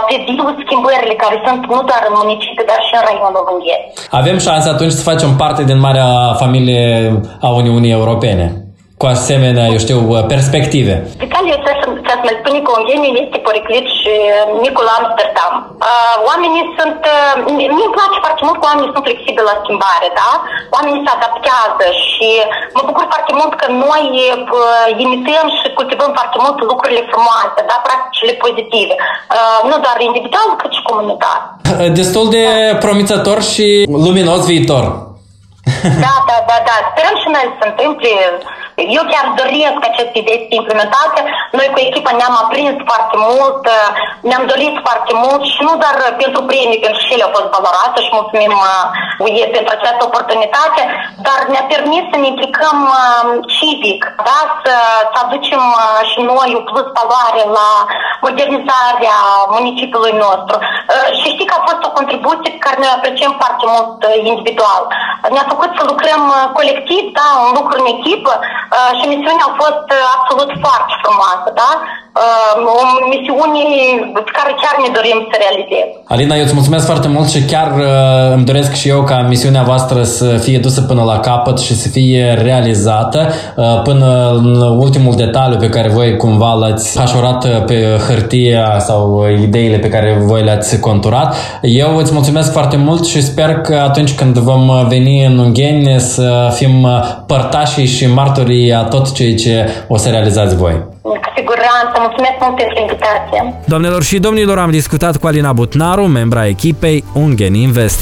pe 0.06 0.14
viu 0.26 0.46
schimbările 0.64 1.14
care 1.22 1.36
sunt 1.46 1.62
nu 1.74 1.80
doar 1.90 2.02
în 2.08 2.14
municipiu, 2.22 2.64
dar 2.70 2.80
și 2.86 2.94
în 2.98 3.02
raionul 3.06 3.44
Ungheni. 3.52 3.86
Avem 4.20 4.36
șansa 4.46 4.68
atunci 4.70 4.98
să 4.98 5.08
facem 5.10 5.30
parte 5.42 5.62
din 5.70 5.78
marea 5.86 6.08
familie 6.42 6.82
a 7.46 7.48
Uniunii 7.60 7.96
Europene 8.00 8.61
cu 9.02 9.08
asemenea, 9.16 9.66
eu 9.74 9.80
știu, 9.86 9.98
perspective. 10.34 10.94
Italia, 11.28 11.56
să, 11.64 11.70
să 12.06 12.12
mai 12.26 12.36
spune 12.40 12.58
că 12.64 12.70
Ungheni 12.78 13.20
este 13.24 13.38
Poriclit 13.46 13.86
și 13.98 14.12
micul 14.64 14.88
Amsterdam. 14.98 15.52
Oamenii 16.28 16.64
sunt, 16.76 16.98
mie 17.58 17.70
îmi 17.86 17.96
place 17.98 18.16
foarte 18.24 18.42
mult 18.46 18.56
că 18.58 18.66
oamenii 18.70 18.92
sunt 18.94 19.06
flexibili 19.08 19.48
la 19.50 19.56
schimbare, 19.62 20.08
da? 20.20 20.30
Oamenii 20.76 21.04
se 21.04 21.10
adaptează 21.16 21.86
și 22.08 22.28
mă 22.76 22.82
bucur 22.88 23.04
foarte 23.12 23.32
mult 23.40 23.52
că 23.60 23.66
noi 23.86 24.04
imităm 25.04 25.46
și 25.58 25.66
cultivăm 25.78 26.10
foarte 26.18 26.36
mult 26.44 26.56
lucrurile 26.72 27.02
frumoase, 27.10 27.60
da? 27.70 27.76
Practicile 27.88 28.34
pozitive. 28.44 28.94
Nu 29.68 29.76
doar 29.84 29.96
individual, 30.08 30.48
cât 30.60 30.72
și 30.76 30.82
comunitar. 30.90 31.38
Destul 32.00 32.26
de 32.36 32.44
promițător 32.84 33.38
și 33.52 33.66
luminos 34.06 34.40
viitor. 34.52 34.84
Da, 36.04 36.14
da, 36.28 36.38
da, 36.50 36.56
da. 36.68 36.74
Sperăm 36.90 37.16
și 37.22 37.28
noi 37.34 37.44
să 37.50 37.56
se 37.60 37.66
întâmple. 37.70 38.10
Eu 38.98 39.04
chiar 39.12 39.26
doresc 39.40 39.80
aceste 39.90 40.16
idei 40.18 40.40
să 40.40 40.46
fie 40.48 40.60
implementate. 40.62 41.20
Noi 41.58 41.68
cu 41.72 41.78
echipa 41.88 42.10
ne-am 42.18 42.36
aprins 42.44 42.76
foarte 42.90 43.16
mult, 43.28 43.62
ne-am 44.28 44.44
dorit 44.52 44.74
foarte 44.86 45.12
mult 45.24 45.42
și 45.52 45.60
nu 45.66 45.72
doar 45.82 45.96
pentru 46.22 46.40
premii, 46.50 46.82
pentru 46.84 46.98
că 47.00 47.04
și 47.06 47.14
ele 47.14 47.26
au 47.26 47.34
fost 47.36 47.48
valorate 47.56 47.98
și 48.04 48.16
mulțumim 48.18 48.54
UE 49.24 49.44
pentru 49.56 49.70
această 49.74 50.02
oportunitate, 50.08 50.82
dar 51.26 51.38
ne-a 51.52 51.66
permis 51.74 52.02
să 52.10 52.16
ne 52.18 52.28
implicăm 52.32 52.78
civic, 53.56 54.00
da? 54.28 54.38
să, 54.62 54.74
să 55.12 55.16
aducem 55.24 55.62
și 56.10 56.20
noi 56.32 56.50
o 56.60 56.62
plus 56.70 56.86
valoare 56.98 57.42
la 57.58 57.70
modernizarea 58.26 59.18
municipiului 59.56 60.14
nostru. 60.24 60.56
și 61.18 61.26
știi 61.34 61.48
că 61.50 61.54
a 61.56 61.66
fost 61.68 61.82
o 61.84 61.94
contribuție 61.98 62.50
pe 62.52 62.64
care 62.64 62.76
noi 62.78 62.92
apreciem 62.96 63.32
foarte 63.42 63.64
mult 63.72 63.98
individual. 64.30 64.82
Ne-a 65.34 65.46
făcut 65.52 65.70
să 65.78 65.82
lucrăm 65.90 66.22
colectiv, 66.58 67.02
da, 67.18 67.28
un 67.46 67.52
lucru 67.58 67.74
în 67.80 67.88
echipă 67.96 68.32
și 68.98 69.04
misiunea 69.12 69.46
a 69.48 69.58
fost 69.62 69.86
absolut 70.16 70.50
foarte 70.64 70.92
frumoasă, 71.02 71.48
da? 71.62 71.70
o 72.54 73.06
misiune 73.08 73.64
pe 74.14 74.30
care 74.36 74.52
chiar 74.62 74.76
ne 74.80 74.88
dorim 74.96 75.28
să 75.30 75.36
realizăm. 75.38 75.88
Alina, 76.12 76.36
eu 76.36 76.42
îți 76.42 76.54
mulțumesc 76.54 76.86
foarte 76.86 77.08
mult 77.08 77.28
și 77.28 77.42
chiar 77.42 77.72
îmi 78.34 78.44
doresc 78.44 78.72
și 78.74 78.88
eu 78.88 79.02
ca 79.02 79.26
misiunea 79.28 79.62
voastră 79.62 80.02
să 80.02 80.24
fie 80.24 80.58
dusă 80.58 80.80
până 80.80 81.02
la 81.02 81.18
capăt 81.18 81.58
și 81.58 81.74
să 81.74 81.88
fie 81.88 82.38
realizată 82.42 83.28
până 83.84 84.32
în 84.36 84.60
ultimul 84.60 85.16
detaliu 85.16 85.58
pe 85.58 85.68
care 85.68 85.88
voi 85.88 86.16
cumva 86.16 86.52
l-ați 86.52 86.98
hașorat 86.98 87.64
pe 87.64 87.98
hârtie 88.08 88.62
sau 88.78 89.26
ideile 89.42 89.76
pe 89.76 89.88
care 89.88 90.22
voi 90.24 90.42
le-ați 90.42 90.80
conturat. 90.80 91.34
Eu 91.62 91.96
îți 91.96 92.12
mulțumesc 92.12 92.52
foarte 92.52 92.76
mult 92.76 93.06
și 93.06 93.22
sper 93.22 93.54
că 93.60 93.74
atunci 93.74 94.14
când 94.14 94.38
vom 94.38 94.88
veni 94.88 95.24
în 95.24 95.38
Ungheni 95.38 96.00
să 96.00 96.52
fim 96.54 96.88
părtașii 97.26 97.86
și 97.86 98.06
martorii 98.06 98.72
a 98.72 98.82
tot 98.82 99.12
ceea 99.12 99.34
ce 99.34 99.68
o 99.88 99.96
să 99.96 100.08
realizați 100.08 100.56
voi. 100.56 100.90
Cu 101.02 101.18
siguranță, 101.36 101.94
mulțumesc 101.98 102.36
mult 102.40 102.56
pentru 102.56 102.80
invitație. 102.80 103.54
Doamnelor 103.64 104.02
și 104.02 104.18
domnilor, 104.18 104.58
am 104.58 104.70
discutat 104.70 105.16
cu 105.16 105.26
Alina 105.26 105.52
Butnaru, 105.52 106.01
membra 106.06 106.46
echipei 106.46 107.04
Ungen 107.12 107.54
Invest. 107.54 108.00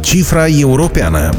Cifra 0.00 0.46
europeană 0.46 1.30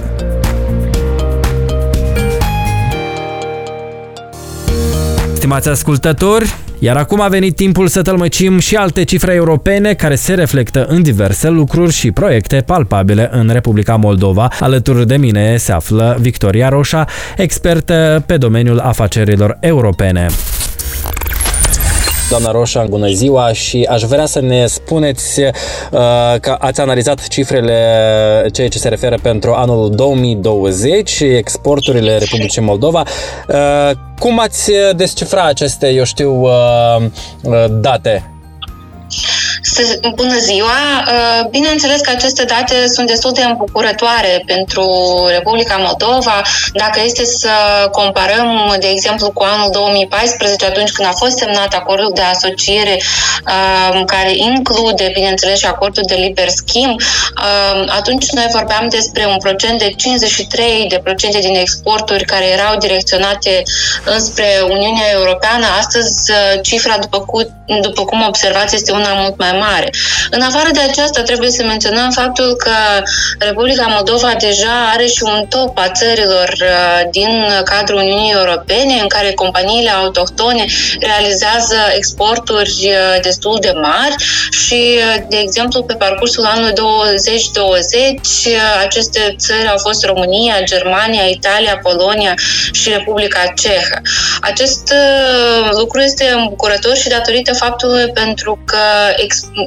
Stimați 5.34 5.70
ascultători, 5.70 6.56
iar 6.80 6.98
acum 6.98 7.22
a 7.22 7.28
venit 7.28 7.56
timpul 7.56 7.88
să 7.88 8.02
tălmăcim 8.02 8.60
și 8.60 8.76
alte 8.76 9.04
cifre 9.04 9.34
europene 9.34 9.94
care 9.94 10.16
se 10.16 10.34
reflectă 10.34 10.86
în 10.90 11.02
diverse 11.02 11.50
lucruri 11.50 11.92
și 11.92 12.12
proiecte 12.12 12.64
palpabile 12.66 13.30
în 13.32 13.50
Republica 13.52 13.96
Moldova. 13.96 14.48
Alături 14.60 15.08
de 15.08 15.18
mine 15.18 15.58
se 15.58 15.72
află 15.72 16.18
Victoria 16.20 16.70
Roșa, 16.70 17.06
expertă 17.38 18.24
pe 18.26 18.38
domeniul 18.38 18.80
afacerilor 18.80 19.58
europene. 19.60 20.28
Doamna 22.30 22.52
Roșa, 22.52 22.86
bună 22.90 23.08
ziua 23.08 23.54
și 23.54 23.88
aș 23.90 24.02
vrea 24.02 24.26
să 24.26 24.40
ne 24.42 24.66
spuneți 24.66 25.42
uh, 25.42 25.50
că 26.40 26.56
ați 26.60 26.82
analizat 26.82 27.28
cifrele 27.28 27.78
ceea 28.52 28.68
ce 28.68 28.78
se 28.78 28.90
referă 28.90 29.18
pentru 29.22 29.54
anul 29.54 29.90
2020, 29.96 31.20
exporturile 31.20 32.18
Republicii 32.18 32.62
Moldova. 32.62 33.04
Uh, 33.48 33.92
cum 34.20 34.40
ați 34.40 34.72
descifra 34.96 35.44
aceste, 35.44 35.90
eu 35.90 36.04
știu, 36.04 36.42
uh, 36.42 37.06
uh 37.44 37.66
date? 37.70 38.35
Bună 40.16 40.38
ziua! 40.38 41.04
Uh, 41.08 41.50
bineînțeles 41.50 42.02
că 42.02 42.10
aceste 42.10 42.44
date 42.44 42.88
sunt 42.88 43.08
destul 43.08 43.32
de 43.32 43.44
îmbucurătoare 43.44 44.44
pentru 44.46 44.86
Republica 45.30 45.76
Moldova. 45.76 46.42
Dacă 46.74 47.02
este 47.06 47.26
să 47.26 47.50
comparăm, 47.92 48.76
de 48.80 48.88
exemplu, 48.88 49.32
cu 49.32 49.44
anul 49.44 49.70
2014, 49.72 50.66
atunci 50.66 50.92
când 50.92 51.08
a 51.08 51.12
fost 51.12 51.38
semnat 51.38 51.74
acordul 51.74 52.12
de 52.14 52.22
asociere, 52.22 53.02
uh, 53.48 54.04
care 54.06 54.36
include, 54.36 55.12
bineînțeles, 55.14 55.60
și 55.60 55.66
acordul 55.66 56.04
de 56.08 56.16
liber 56.16 56.48
schimb, 56.48 57.00
uh, 57.00 57.86
atunci 57.88 58.30
noi 58.32 58.48
vorbeam 58.52 58.88
despre 58.90 59.26
un 59.26 59.38
procent 59.38 59.80
de 59.80 59.94
53 59.98 60.86
de 60.90 61.00
procente 61.04 61.40
din 61.40 61.56
exporturi 61.56 62.26
care 62.26 62.46
erau 62.46 62.78
direcționate 62.78 63.64
înspre 64.06 64.48
Uniunea 64.64 65.10
Europeană. 65.14 65.66
Astăzi, 65.80 66.32
cifra, 66.62 66.98
după 66.98 67.20
cum, 67.20 67.48
după 67.82 68.06
cum 68.06 68.24
observați, 68.28 68.76
este 68.76 68.92
una 68.92 69.14
mult 69.14 69.38
mai 69.38 69.52
mare. 69.52 69.64
În 70.30 70.42
afară 70.42 70.70
de 70.74 70.80
aceasta, 70.80 71.22
trebuie 71.22 71.50
să 71.50 71.64
menționăm 71.64 72.10
faptul 72.12 72.56
că 72.56 73.04
Republica 73.40 73.86
Moldova 73.86 74.34
deja 74.40 74.90
are 74.94 75.06
și 75.06 75.24
un 75.24 75.46
top 75.50 75.78
a 75.78 75.90
țărilor 75.90 76.50
uh, 76.62 77.10
din 77.12 77.46
cadrul 77.64 78.00
Uniunii 78.00 78.32
Europene, 78.32 78.94
în 79.02 79.08
care 79.08 79.32
companiile 79.32 79.90
autohtone 79.90 80.66
realizează 81.00 81.76
exporturi 81.96 82.76
uh, 82.84 83.22
destul 83.22 83.58
de 83.62 83.74
mari 83.82 84.16
și, 84.50 84.82
uh, 84.98 85.24
de 85.30 85.38
exemplu, 85.38 85.84
pe 85.84 85.94
parcursul 85.94 86.46
anului 86.46 86.74
2020, 86.74 88.20
aceste 88.82 89.36
țări 89.38 89.68
au 89.68 89.78
fost 89.78 90.06
România, 90.06 90.56
Germania, 90.64 91.24
Italia, 91.24 91.80
Polonia 91.84 92.34
și 92.72 92.90
Republica 92.90 93.54
Cehă. 93.56 94.02
Acest 94.42 94.94
lucru 95.72 96.00
este 96.00 96.32
îmbucurător 96.36 96.96
și 96.96 97.10
datorită 97.10 97.54
faptului 97.54 98.12
pentru 98.14 98.60
că 98.66 98.78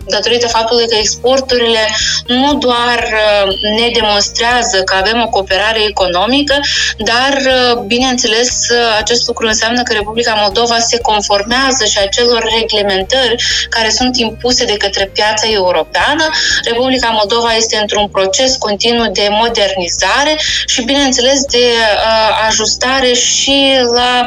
datorită 0.06 0.48
faptului 0.48 0.88
că 0.88 0.94
exporturile 0.94 1.88
nu 2.26 2.54
doar 2.54 2.98
uh, 3.12 3.52
ne 3.78 3.88
demonstrează 3.92 4.82
că 4.82 4.94
avem 4.94 5.22
o 5.26 5.28
cooperare 5.28 5.82
economică, 5.88 6.60
dar, 6.98 7.32
uh, 7.46 7.78
bineînțeles, 7.86 8.68
uh, 8.70 8.96
acest 8.98 9.26
lucru 9.26 9.46
înseamnă 9.46 9.82
că 9.82 9.92
Republica 9.92 10.34
Moldova 10.42 10.78
se 10.78 10.98
conformează 11.00 11.84
și 11.84 11.98
acelor 11.98 12.48
reglementări 12.60 13.36
care 13.68 13.90
sunt 13.90 14.16
impuse 14.16 14.64
de 14.64 14.76
către 14.76 15.10
piața 15.14 15.46
europeană. 15.50 16.24
Republica 16.64 17.08
Moldova 17.08 17.54
este 17.56 17.76
într-un 17.76 18.08
proces 18.08 18.56
continuu 18.56 19.10
de 19.12 19.28
modernizare 19.30 20.34
și, 20.66 20.82
bineînțeles, 20.82 21.44
de 21.44 21.66
uh, 21.68 22.46
ajustare 22.46 23.12
și 23.12 23.78
la 23.94 24.26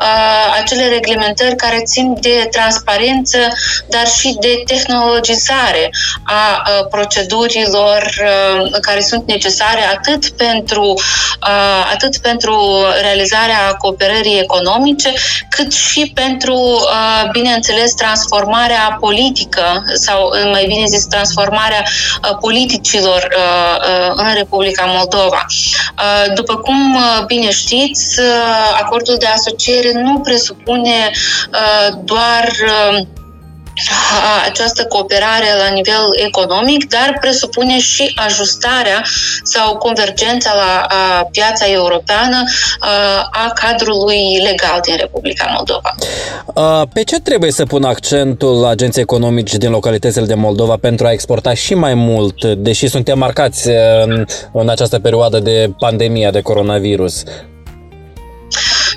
uh, 0.00 0.60
acele 0.60 0.88
reglementări 0.88 1.56
care 1.56 1.82
țin 1.84 2.16
de 2.20 2.48
transparență, 2.50 3.38
dar 3.88 4.06
și 4.06 4.36
de 4.40 4.62
tehnologizare 4.96 5.90
a 6.22 6.62
procedurilor 6.90 8.12
care 8.80 9.00
sunt 9.00 9.26
necesare 9.26 9.80
atât 9.94 10.28
pentru, 10.28 10.94
atât 11.92 12.18
pentru 12.18 12.84
realizarea 13.00 13.74
cooperării 13.78 14.38
economice, 14.38 15.12
cât 15.50 15.72
și 15.72 16.12
pentru, 16.14 16.86
bineînțeles, 17.32 17.94
transformarea 17.94 18.96
politică 19.00 19.82
sau, 19.94 20.32
mai 20.50 20.64
bine 20.66 20.86
zis, 20.86 21.06
transformarea 21.06 21.84
politicilor 22.40 23.28
în 24.14 24.34
Republica 24.34 24.84
Moldova. 24.84 25.46
După 26.34 26.56
cum 26.56 26.98
bine 27.26 27.50
știți, 27.50 28.20
acordul 28.80 29.16
de 29.18 29.26
asociere 29.26 29.92
nu 29.92 30.20
presupune 30.20 31.10
doar 32.04 32.48
această 34.44 34.84
cooperare 34.84 35.46
la 35.58 35.74
nivel 35.74 36.04
economic, 36.26 36.88
dar 36.88 37.16
presupune 37.20 37.78
și 37.78 38.12
ajustarea 38.14 39.02
sau 39.42 39.76
convergența 39.76 40.54
la 40.54 40.86
piața 41.30 41.64
europeană 41.66 42.44
a 43.30 43.52
cadrului 43.54 44.40
legal 44.42 44.80
din 44.84 44.96
Republica 44.96 45.52
Moldova. 45.56 45.94
Pe 46.92 47.02
ce 47.02 47.20
trebuie 47.20 47.50
să 47.50 47.64
pună 47.64 47.86
accentul 47.88 48.64
agenții 48.64 49.02
economici 49.02 49.54
din 49.54 49.70
localitățile 49.70 50.24
de 50.26 50.34
Moldova 50.34 50.76
pentru 50.76 51.06
a 51.06 51.12
exporta 51.12 51.54
și 51.54 51.74
mai 51.74 51.94
mult, 51.94 52.44
deși 52.44 52.86
suntem 52.86 53.18
marcați 53.18 53.68
în, 54.04 54.24
în 54.52 54.68
această 54.68 54.98
perioadă 54.98 55.38
de 55.38 55.70
pandemia 55.78 56.30
de 56.30 56.40
coronavirus? 56.40 57.22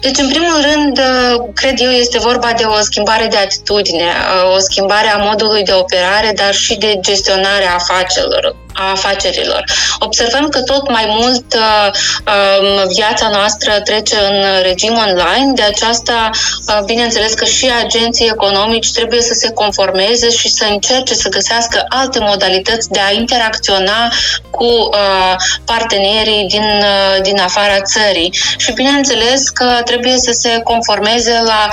Deci, 0.01 0.18
în 0.18 0.29
primul 0.29 0.62
rând, 0.62 0.98
uh, 0.98 1.50
cred 1.53 1.79
eu, 1.79 1.89
este 1.89 2.20
vorba 2.20 2.53
de 2.58 2.63
o 2.63 2.79
schimbare 2.82 3.27
de 3.27 3.38
atitudine, 3.38 4.03
uh, 4.03 4.56
o 4.56 4.60
schimbare 4.60 5.08
a 5.08 5.18
modului 5.18 5.63
de 5.63 5.74
operare, 5.74 6.32
dar 6.36 6.53
și 6.53 6.77
de 6.77 6.98
gestionare 7.01 7.65
a 7.68 7.74
afacerilor 7.74 8.56
a 8.74 8.92
afacerilor. 8.92 9.64
Observăm 10.00 10.50
că 10.50 10.62
tot 10.62 10.90
mai 10.90 11.06
mult 11.08 11.54
uh, 11.54 11.92
um, 11.92 12.88
viața 12.96 13.28
noastră 13.28 13.72
trece 13.84 14.16
în 14.30 14.62
regim 14.62 14.94
online, 15.08 15.52
de 15.56 15.62
aceasta, 15.62 16.30
uh, 16.68 16.80
bineînțeles 16.86 17.34
că 17.34 17.46
și 17.46 17.72
agenții 17.84 18.28
economici 18.28 18.92
trebuie 18.92 19.22
să 19.22 19.34
se 19.34 19.52
conformeze 19.52 20.30
și 20.30 20.50
să 20.50 20.66
încerce 20.70 21.14
să 21.14 21.30
găsească 21.30 21.86
alte 21.90 22.20
modalități 22.20 22.90
de 22.90 23.00
a 23.00 23.12
interacționa 23.12 24.12
cu 24.50 24.66
uh, 24.66 25.36
partenerii 25.66 26.48
din, 26.48 26.84
din 27.22 27.40
afara 27.40 27.82
țării. 27.82 28.34
Și 28.58 28.72
bineînțeles 28.72 29.50
că 29.50 29.82
trebuie 29.86 30.18
să 30.18 30.32
se 30.32 30.62
conformeze 30.64 31.42
la 31.46 31.70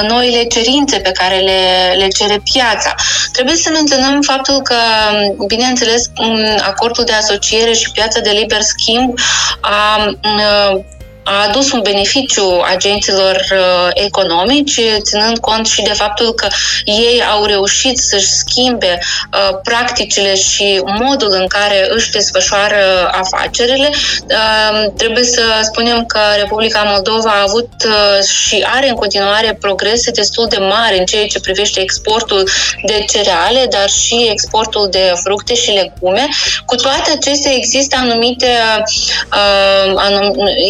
noile 0.00 0.44
cerințe 0.44 0.98
pe 0.98 1.10
care 1.12 1.36
le, 1.36 1.94
le 1.96 2.08
cere 2.08 2.42
piața. 2.52 2.94
Trebuie 3.32 3.56
să 3.56 3.70
menționăm 3.72 4.20
faptul 4.22 4.60
că, 4.62 4.76
bineînțeles, 5.46 6.10
acordul 6.58 7.04
de 7.04 7.12
asociere 7.12 7.72
și 7.72 7.90
piața 7.90 8.20
de 8.20 8.30
liber 8.30 8.60
schimb 8.60 9.18
a 9.60 10.10
a 11.22 11.46
adus 11.48 11.72
un 11.72 11.80
beneficiu 11.82 12.60
agenților 12.64 13.46
uh, 13.52 13.88
economici, 13.94 14.80
ținând 15.02 15.38
cont 15.38 15.66
și 15.66 15.82
de 15.82 15.92
faptul 15.92 16.32
că 16.32 16.48
ei 16.84 17.22
au 17.32 17.44
reușit 17.44 17.98
să-și 17.98 18.26
schimbe 18.26 18.98
uh, 18.98 19.58
practicile 19.62 20.34
și 20.34 20.82
modul 20.84 21.32
în 21.40 21.46
care 21.46 21.88
își 21.90 22.10
desfășoară 22.10 23.10
afacerile. 23.12 23.90
Uh, 23.90 24.84
trebuie 24.96 25.24
să 25.24 25.42
spunem 25.62 26.04
că 26.06 26.18
Republica 26.36 26.82
Moldova 26.82 27.30
a 27.30 27.44
avut 27.48 27.68
și 28.22 28.66
are 28.74 28.88
în 28.88 28.94
continuare 28.94 29.58
progrese 29.60 30.10
destul 30.10 30.46
de 30.48 30.58
mari 30.58 30.98
în 30.98 31.04
ceea 31.04 31.26
ce 31.26 31.40
privește 31.40 31.80
exportul 31.80 32.48
de 32.86 33.04
cereale, 33.12 33.66
dar 33.70 33.88
și 33.88 34.28
exportul 34.30 34.88
de 34.90 35.12
fructe 35.22 35.54
și 35.54 35.70
legume. 35.70 36.28
Cu 36.66 36.74
toate 36.74 37.10
acestea 37.10 37.52
există 37.54 37.96
anumite, 38.00 38.46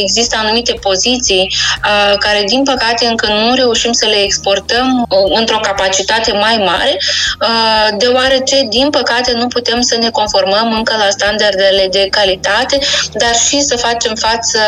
există 0.02 0.37
anumite 0.40 0.73
poziții 0.73 1.54
uh, 1.85 2.18
care, 2.18 2.42
din 2.47 2.62
păcate, 2.62 3.06
încă 3.06 3.26
nu 3.26 3.54
reușim 3.54 3.92
să 3.92 4.06
le 4.06 4.23
exportăm 4.23 5.06
uh, 5.09 5.38
într-o 5.38 5.59
capacitate 5.59 6.32
mai 6.32 6.56
mare, 6.64 6.97
uh, 7.40 7.88
deoarece, 7.99 8.66
din 8.68 8.90
păcate, 8.90 9.32
nu 9.32 9.47
putem 9.47 9.80
să 9.80 9.97
ne 10.00 10.11
conformăm 10.11 10.73
încă 10.73 10.94
la 10.97 11.11
standardele 11.11 11.88
de 11.90 12.06
calitate, 12.11 12.78
dar 13.12 13.35
și 13.35 13.61
să 13.61 13.76
facem 13.76 14.14
față 14.14 14.59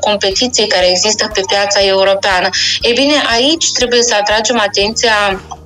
competiției 0.00 0.66
care 0.66 0.90
există 0.90 1.30
pe 1.34 1.40
piața 1.46 1.80
europeană. 1.80 2.48
Ei 2.80 2.92
bine, 2.92 3.14
aici 3.34 3.72
trebuie 3.72 4.02
să 4.02 4.14
atragem 4.20 4.58
atenția 4.60 5.14
Uh, 5.24 5.63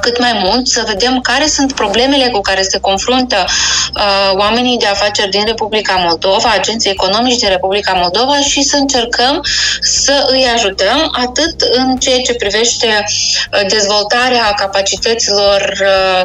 cât 0.00 0.18
mai 0.18 0.40
mult, 0.44 0.66
să 0.66 0.84
vedem 0.86 1.20
care 1.20 1.46
sunt 1.46 1.72
problemele 1.72 2.28
cu 2.28 2.40
care 2.40 2.62
se 2.62 2.78
confruntă 2.78 3.44
uh, 3.94 4.30
oamenii 4.32 4.78
de 4.78 4.86
afaceri 4.86 5.30
din 5.30 5.44
Republica 5.44 5.94
Moldova, 5.94 6.50
agenții 6.50 6.90
economici 6.90 7.38
din 7.38 7.48
Republica 7.48 7.92
Moldova 7.92 8.40
și 8.40 8.62
să 8.62 8.76
încercăm 8.76 9.44
să 9.80 10.28
îi 10.30 10.46
ajutăm 10.54 11.08
atât 11.12 11.60
în 11.60 11.96
ceea 11.96 12.20
ce 12.20 12.34
privește 12.34 13.04
uh, 13.04 13.66
dezvoltarea 13.68 14.54
capacităților 14.56 15.72
uh, 15.80 16.22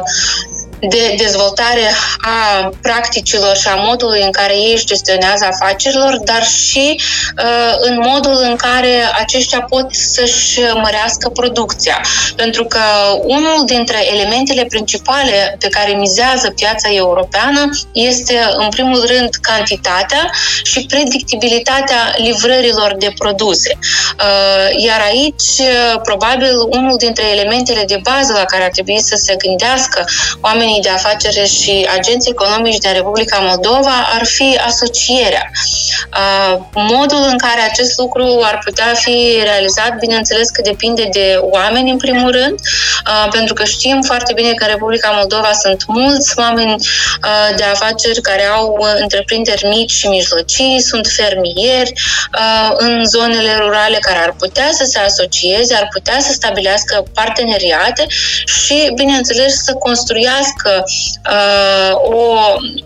de 0.80 1.14
dezvoltare 1.16 1.90
a 2.20 2.70
practicilor 2.82 3.56
și 3.56 3.68
a 3.68 3.74
modului 3.74 4.22
în 4.22 4.30
care 4.30 4.54
ei 4.54 4.72
își 4.72 4.84
gestionează 4.86 5.44
afacerilor, 5.44 6.18
dar 6.24 6.44
și 6.44 7.00
uh, 7.38 7.74
în 7.78 8.02
modul 8.04 8.38
în 8.42 8.56
care 8.56 9.10
aceștia 9.18 9.60
pot 9.60 9.94
să-și 9.94 10.60
mărească 10.82 11.28
producția. 11.28 12.00
Pentru 12.36 12.64
că 12.64 12.80
unul 13.22 13.62
dintre 13.66 14.12
elementele 14.12 14.64
principale 14.64 15.56
pe 15.58 15.68
care 15.68 15.92
mizează 15.92 16.50
piața 16.50 16.88
europeană 16.92 17.70
este, 17.92 18.38
în 18.56 18.68
primul 18.68 19.04
rând, 19.06 19.28
cantitatea 19.40 20.30
și 20.62 20.86
predictibilitatea 20.86 22.14
livrărilor 22.16 22.94
de 22.98 23.12
produse. 23.18 23.78
Uh, 23.80 24.84
iar 24.84 25.00
aici, 25.00 25.58
uh, 25.58 26.00
probabil, 26.02 26.54
unul 26.68 26.96
dintre 26.98 27.24
elementele 27.32 27.84
de 27.86 28.00
bază 28.02 28.32
la 28.32 28.44
care 28.44 28.64
ar 28.64 28.70
trebui 28.70 29.00
să 29.00 29.16
se 29.16 29.36
gândească 29.36 30.04
oamenii 30.40 30.65
oamenii 30.66 30.90
de 30.90 30.98
afaceri 31.04 31.48
și 31.48 31.88
agenții 31.98 32.30
economici 32.30 32.78
din 32.78 32.92
Republica 32.92 33.38
Moldova 33.38 33.96
ar 34.14 34.24
fi 34.24 34.58
asocierea. 34.66 35.50
Modul 36.72 37.22
în 37.30 37.38
care 37.38 37.60
acest 37.70 37.98
lucru 37.98 38.40
ar 38.42 38.60
putea 38.64 38.92
fi 38.94 39.38
realizat, 39.42 39.98
bineînțeles 39.98 40.48
că 40.48 40.62
depinde 40.62 41.08
de 41.12 41.38
oameni 41.40 41.90
în 41.90 41.96
primul 41.96 42.30
rând, 42.30 42.58
pentru 43.30 43.54
că 43.54 43.64
știm 43.64 44.00
foarte 44.02 44.32
bine 44.32 44.52
că 44.52 44.64
în 44.64 44.70
Republica 44.70 45.10
Moldova 45.10 45.52
sunt 45.62 45.84
mulți 45.86 46.38
oameni 46.38 46.74
de 47.56 47.62
afaceri 47.62 48.20
care 48.20 48.44
au 48.44 48.86
întreprinderi 49.00 49.66
mici 49.68 49.90
și 49.90 50.06
mijlocii, 50.06 50.80
sunt 50.80 51.06
fermieri 51.16 51.92
în 52.76 53.04
zonele 53.04 53.56
rurale 53.58 53.98
care 54.00 54.18
ar 54.18 54.34
putea 54.38 54.68
să 54.72 54.84
se 54.84 54.98
asocieze, 54.98 55.74
ar 55.74 55.88
putea 55.92 56.18
să 56.20 56.32
stabilească 56.32 57.04
parteneriate 57.14 58.06
și, 58.44 58.90
bineînțeles, 58.94 59.54
să 59.64 59.72
construiască 59.72 60.55
găsească 60.62 61.20
uh, 61.30 61.94
o 62.02 62.54
uh, 62.54 62.85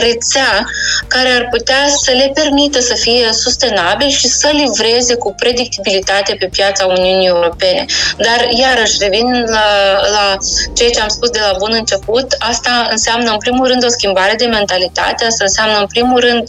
rețea 0.00 0.66
care 1.08 1.28
ar 1.28 1.48
putea 1.50 1.88
să 2.02 2.10
le 2.10 2.30
permită 2.34 2.80
să 2.80 2.94
fie 2.94 3.32
sustenabil 3.32 4.08
și 4.08 4.28
să 4.28 4.50
livreze 4.52 5.14
cu 5.14 5.34
predictibilitate 5.34 6.36
pe 6.38 6.48
piața 6.52 6.86
Uniunii 6.86 7.26
Europene. 7.26 7.84
Dar, 8.16 8.48
iarăși, 8.50 8.96
revin 8.98 9.44
la, 9.46 10.00
la 10.10 10.36
ceea 10.74 10.90
ce 10.90 11.00
am 11.00 11.08
spus 11.08 11.30
de 11.30 11.40
la 11.50 11.54
bun 11.58 11.70
început, 11.72 12.26
asta 12.38 12.86
înseamnă, 12.90 13.30
în 13.30 13.38
primul 13.38 13.66
rând, 13.66 13.84
o 13.84 13.88
schimbare 13.88 14.34
de 14.34 14.46
mentalitate, 14.46 15.24
asta 15.24 15.44
înseamnă, 15.44 15.78
în 15.78 15.86
primul 15.86 16.20
rând, 16.20 16.42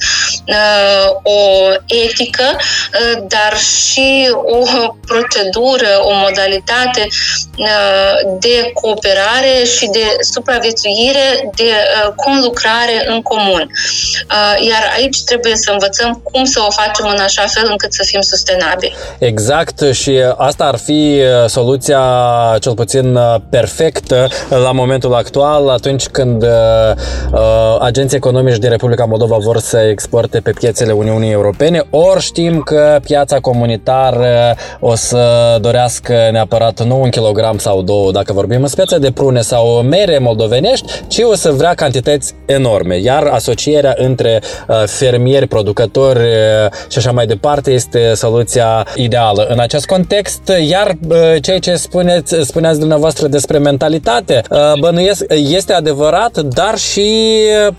uh, 0.47 1.09
o 1.23 1.69
etică, 1.85 2.55
uh, 2.55 3.23
dar 3.27 3.57
și 3.57 4.29
o 4.45 4.65
procedură, 5.07 5.99
o 6.01 6.13
modalitate 6.13 7.07
uh, 7.57 8.37
de 8.39 8.71
cooperare 8.73 9.63
și 9.77 9.85
de 9.87 10.15
supraviețuire, 10.19 11.49
de 11.55 11.71
uh, 11.71 12.13
conlucrare 12.83 13.13
în 13.15 13.21
comun. 13.21 13.71
Uh, 13.71 14.67
iar 14.67 14.83
aici 14.97 15.23
trebuie 15.23 15.55
să 15.55 15.71
învățăm 15.71 16.21
cum 16.23 16.43
să 16.43 16.59
o 16.67 16.71
facem 16.71 17.07
în 17.15 17.19
așa 17.19 17.45
fel 17.47 17.67
încât 17.69 17.93
să 17.93 18.03
fim 18.05 18.21
sustenabili. 18.21 18.93
Exact 19.19 19.91
și 19.91 20.19
asta 20.37 20.63
ar 20.63 20.77
fi 20.77 21.21
uh, 21.21 21.49
soluția 21.49 22.01
cel 22.59 22.73
puțin 22.73 23.19
perfectă 23.49 24.27
la 24.49 24.71
momentul 24.71 25.13
actual, 25.13 25.69
atunci 25.69 26.05
când 26.05 26.45
agenții 27.79 28.17
economici 28.17 28.57
din 28.57 28.69
Republica 28.69 29.05
Moldova 29.05 29.37
vor 29.37 29.59
să 29.59 29.77
exporte 29.77 30.39
pe 30.39 30.51
piețele 30.51 30.91
Uniunii 30.91 31.31
Europene, 31.31 31.83
ori 31.89 32.21
știm 32.21 32.61
că 32.61 32.99
piața 33.03 33.39
comunitară 33.39 34.55
o 34.79 34.95
să 34.95 35.57
dorească 35.61 36.29
neapărat 36.31 36.83
nu 36.83 37.01
un 37.01 37.09
kilogram 37.09 37.57
sau 37.57 37.81
două, 37.81 38.11
dacă 38.11 38.33
vorbim 38.33 38.61
în 38.61 38.67
speță 38.67 38.99
de 38.99 39.11
prune 39.11 39.41
sau 39.41 39.81
mere 39.81 40.17
moldovenești, 40.17 40.85
ci 41.07 41.19
o 41.19 41.35
să 41.35 41.51
vrea 41.51 41.73
cantități 41.73 42.33
enorme. 42.45 42.72
Iar 42.81 43.23
asocierea 43.23 43.93
între 43.97 44.41
uh, 44.67 44.83
fermieri, 44.85 45.47
producători 45.47 46.19
uh, 46.19 46.71
și 46.89 46.97
așa 46.97 47.11
mai 47.11 47.25
departe 47.25 47.71
este 47.71 48.13
soluția 48.13 48.87
ideală. 48.95 49.47
În 49.49 49.59
acest 49.59 49.85
context, 49.85 50.51
iar 50.69 50.95
uh, 51.09 51.17
ceea 51.41 51.59
ce 51.59 51.75
spuneți, 51.75 52.35
spuneați 52.41 52.79
dumneavoastră 52.79 53.27
despre 53.27 53.57
mentalitate, 53.57 54.41
bănuiesc, 54.79 55.25
este 55.29 55.73
adevărat, 55.73 56.37
dar 56.37 56.77
și 56.77 57.11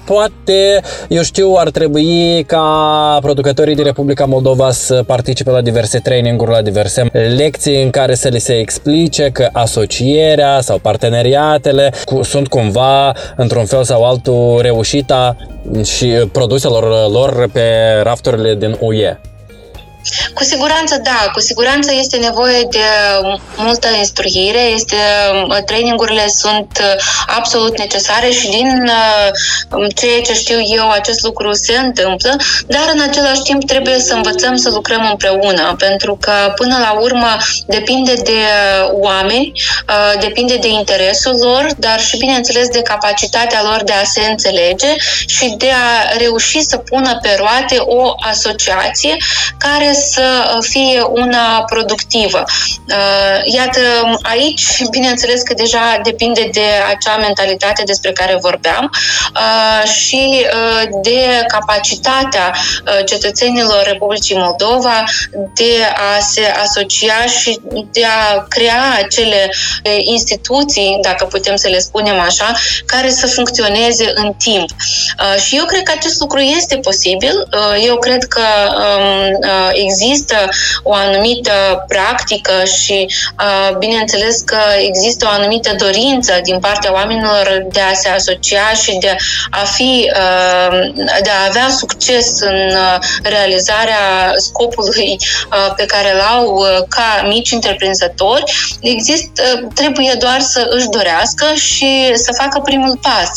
poate, 0.05 0.81
eu 1.09 1.23
știu, 1.23 1.55
ar 1.57 1.71
trebui 1.71 2.45
ca 2.47 3.19
producătorii 3.21 3.75
din 3.75 3.85
Republica 3.85 4.25
Moldova 4.25 4.71
să 4.71 5.03
participe 5.07 5.51
la 5.51 5.61
diverse 5.61 5.99
traininguri, 5.99 6.51
la 6.51 6.63
diverse 6.63 7.07
lecții 7.37 7.83
în 7.83 7.91
care 7.91 8.15
să 8.15 8.29
li 8.29 8.39
se 8.39 8.53
explice 8.59 9.31
că 9.33 9.49
asocierea 9.53 10.61
sau 10.61 10.79
parteneriatele 10.79 11.93
sunt 12.23 12.49
cumva, 12.49 13.13
într-un 13.37 13.65
fel 13.65 13.85
sau 13.85 14.05
altul, 14.05 14.61
reușita 14.85 15.37
și 15.83 16.07
produselor 16.33 17.11
lor 17.11 17.49
pe 17.53 17.61
rafturile 18.03 18.55
din 18.55 18.77
UE. 18.81 19.19
Cu 20.35 20.45
siguranță, 20.45 21.01
da, 21.03 21.31
cu 21.33 21.41
siguranță 21.41 21.91
este 21.95 22.17
nevoie 22.17 22.67
de 22.71 22.79
multă 23.57 23.89
instruire, 23.99 24.61
este, 24.61 24.97
trainingurile 25.65 26.29
sunt 26.29 26.79
uh, 26.81 27.03
absolut 27.27 27.79
necesare 27.79 28.31
și 28.31 28.49
din 28.49 28.91
uh, 29.79 29.87
ceea 29.95 30.21
ce 30.21 30.35
știu 30.35 30.59
eu, 30.61 30.91
acest 30.91 31.23
lucru 31.23 31.53
se 31.53 31.79
întâmplă, 31.79 32.37
dar 32.67 32.91
în 32.95 33.01
același 33.01 33.43
timp 33.43 33.67
trebuie 33.67 33.99
să 33.99 34.15
învățăm 34.15 34.57
să 34.57 34.71
lucrăm 34.71 35.09
împreună, 35.11 35.75
pentru 35.79 36.19
că 36.21 36.53
până 36.57 36.77
la 36.79 36.99
urmă 37.01 37.37
depinde 37.67 38.15
de 38.15 38.41
oameni, 38.93 39.53
uh, 39.89 40.21
depinde 40.21 40.57
de 40.57 40.69
interesul 40.69 41.37
lor, 41.37 41.67
dar 41.77 42.01
și 42.01 42.17
bineînțeles 42.17 42.69
de 42.69 42.83
capacitatea 42.83 43.63
lor 43.63 43.83
de 43.85 43.93
a 43.93 44.05
se 44.05 44.21
înțelege 44.31 44.95
și 45.27 45.55
de 45.59 45.71
a 45.71 46.17
reuși 46.19 46.63
să 46.63 46.77
pună 46.77 47.19
pe 47.23 47.37
roate 47.39 47.77
o 47.79 48.15
asociație 48.31 49.17
care 49.59 49.93
să 49.95 50.59
fie 50.61 51.01
una 51.03 51.65
productivă. 51.67 52.45
Uh, 52.89 53.55
iată, 53.55 53.81
aici, 54.23 54.63
bineînțeles 54.91 55.43
că 55.43 55.55
deja 55.55 56.01
depinde 56.03 56.49
de 56.53 56.67
acea 56.89 57.17
mentalitate 57.17 57.83
despre 57.83 58.13
care 58.13 58.39
vorbeam 58.41 58.91
uh, 59.35 59.89
și 59.91 60.45
uh, 60.45 60.89
de 61.03 61.45
capacitatea 61.47 62.55
cetățenilor 63.05 63.83
Republicii 63.85 64.37
Moldova 64.37 65.05
de 65.55 65.73
a 65.95 66.21
se 66.21 66.55
asocia 66.63 67.25
și 67.41 67.61
de 67.93 68.05
a 68.05 68.47
crea 68.49 68.99
acele 69.05 69.51
instituții, 69.99 70.99
dacă 71.03 71.25
putem 71.25 71.57
să 71.57 71.69
le 71.69 71.79
spunem 71.79 72.21
așa, 72.21 72.53
care 72.87 73.11
să 73.11 73.27
funcționeze 73.27 74.13
în 74.15 74.33
timp. 74.33 74.69
Și 75.47 75.57
eu 75.57 75.65
cred 75.65 75.83
că 75.83 75.93
acest 75.97 76.21
lucru 76.21 76.39
este 76.39 76.77
posibil. 76.77 77.49
Eu 77.87 77.97
cred 77.99 78.25
că 78.25 78.41
um, 78.41 79.84
există 79.85 80.49
o 80.83 80.93
anumită 80.93 81.85
practică 81.89 82.65
și 82.65 83.07
bineînțeles 83.79 84.41
că 84.41 84.59
există 84.79 85.27
o 85.27 85.35
anumită 85.35 85.75
dorință 85.79 86.33
din 86.43 86.59
partea 86.59 86.93
oamenilor 86.93 87.67
de 87.73 87.81
a 87.81 87.95
se 87.95 88.09
asocia 88.09 88.73
și 88.83 88.99
de 89.01 89.17
a 89.51 89.65
fi, 89.65 90.11
de 91.23 91.31
a 91.31 91.47
avea 91.49 91.69
succes 91.69 92.41
în 92.41 92.73
realizarea 93.23 94.33
scopului 94.37 95.17
pe 95.77 95.85
care 95.85 96.15
îl 96.15 96.21
au 96.21 96.65
ca 96.89 97.27
mici 97.29 97.53
întreprinzători, 97.53 98.45
există, 98.81 99.43
trebuie 99.75 100.15
doar 100.19 100.41
să 100.41 100.67
își 100.71 100.89
dorească 100.89 101.47
și 101.55 102.13
să 102.15 102.33
facă 102.33 102.61
primul 102.65 102.99
pas. 103.03 103.31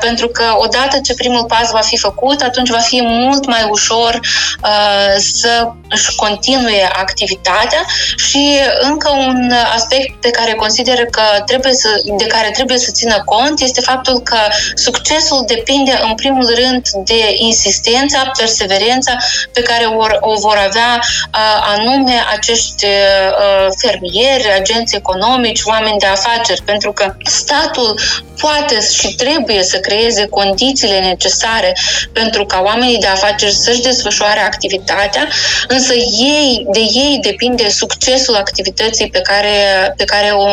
Pentru 0.00 0.28
că 0.28 0.44
odată 0.56 1.00
ce 1.02 1.14
primul 1.14 1.44
pas 1.44 1.70
va 1.70 1.80
fi 1.80 1.96
făcut, 1.96 2.40
atunci 2.40 2.70
va 2.70 2.78
fi 2.78 3.00
mult 3.02 3.46
mai 3.46 3.66
ușor 3.70 4.20
uh, 4.62 5.14
să 5.16 5.61
își 5.88 6.14
continue 6.14 6.90
activitatea 6.92 7.82
și 8.16 8.58
încă 8.80 9.10
un 9.10 9.52
aspect 9.74 10.20
pe 10.20 10.30
care 10.30 10.52
consider 10.52 11.04
că 11.04 11.22
trebuie 11.46 11.72
să, 11.72 11.88
de 12.16 12.26
care 12.26 12.50
trebuie 12.50 12.78
să 12.78 12.90
țină 12.90 13.22
cont 13.24 13.60
este 13.60 13.80
faptul 13.80 14.20
că 14.20 14.38
succesul 14.74 15.44
depinde 15.46 16.00
în 16.02 16.14
primul 16.14 16.46
rând 16.54 16.88
de 17.04 17.34
insistența, 17.34 18.30
perseverența 18.38 19.16
pe 19.52 19.62
care 19.62 19.84
o 20.20 20.34
vor 20.38 20.56
avea 20.68 21.00
uh, 21.00 21.76
anume 21.76 22.14
acești 22.32 22.84
uh, 22.84 23.66
fermieri, 23.78 24.52
agenți 24.52 24.96
economici, 24.96 25.62
oameni 25.64 25.98
de 25.98 26.06
afaceri, 26.06 26.62
pentru 26.62 26.92
că 26.92 27.14
statul 27.24 28.00
poate 28.42 28.80
și 28.92 29.14
trebuie 29.14 29.62
să 29.62 29.78
creeze 29.78 30.26
condițiile 30.26 30.98
necesare 30.98 31.76
pentru 32.12 32.46
ca 32.46 32.60
oamenii 32.64 32.98
de 32.98 33.06
afaceri 33.06 33.52
să-și 33.52 33.82
desfășoare 33.82 34.40
activitatea, 34.40 35.28
însă 35.68 35.94
ei, 36.20 36.66
de 36.72 36.80
ei 36.80 37.18
depinde 37.22 37.68
succesul 37.68 38.34
activității 38.34 39.10
pe 39.10 39.20
care, 39.20 39.56
pe 39.96 40.04
care 40.04 40.30
o 40.30 40.48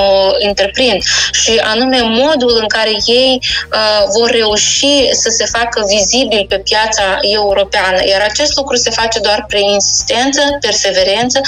întreprind 0.47 1.02
și 1.32 1.60
anume 1.63 2.02
modul 2.02 2.58
în 2.62 2.67
care 2.67 2.91
ei 3.06 3.39
uh, 3.73 4.04
vor 4.17 4.30
reuși 4.30 5.10
să 5.12 5.30
se 5.30 5.45
facă 5.45 5.86
vizibil 5.88 6.45
pe 6.49 6.58
piața 6.58 7.19
europeană. 7.21 7.97
Iar 8.08 8.21
acest 8.21 8.56
lucru 8.58 8.75
se 8.75 8.89
face 8.89 9.19
doar 9.19 9.45
prin 9.47 9.67
insistență, 9.67 10.41
perseverență 10.62 11.41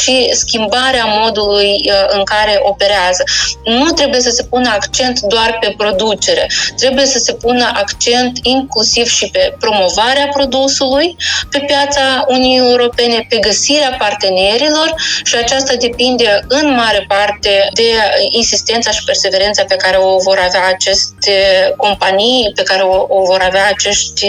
și 0.00 0.30
schimbarea 0.32 1.04
modului 1.04 1.80
uh, 1.84 2.04
în 2.08 2.24
care 2.24 2.60
operează. 2.62 3.22
Nu 3.64 3.90
trebuie 3.90 4.20
să 4.20 4.30
se 4.30 4.42
pună 4.42 4.68
accent 4.68 5.20
doar 5.20 5.56
pe 5.60 5.74
producere, 5.76 6.46
trebuie 6.76 7.06
să 7.06 7.18
se 7.18 7.32
pună 7.32 7.70
accent 7.74 8.38
inclusiv 8.42 9.06
și 9.06 9.28
pe 9.32 9.54
promovarea 9.60 10.28
produsului 10.32 11.16
pe 11.50 11.58
piața 11.66 12.24
Uniunii 12.28 12.71
Europene, 12.74 13.26
pe 13.28 13.38
găsirea 13.48 13.94
partenerilor 13.98 14.88
și 15.24 15.34
aceasta 15.36 15.74
depinde 15.86 16.28
în 16.48 16.66
mare 16.82 17.04
parte 17.08 17.52
de 17.74 17.88
insistența 18.30 18.90
și 18.90 19.04
perseverența 19.04 19.62
pe 19.68 19.76
care 19.84 19.96
o 19.96 20.16
vor 20.28 20.38
avea 20.46 20.64
aceste 20.74 21.34
companii, 21.76 22.52
pe 22.54 22.62
care 22.62 22.82
o, 22.82 22.96
o 23.08 23.24
vor 23.24 23.40
avea 23.48 23.66
acești 23.74 24.26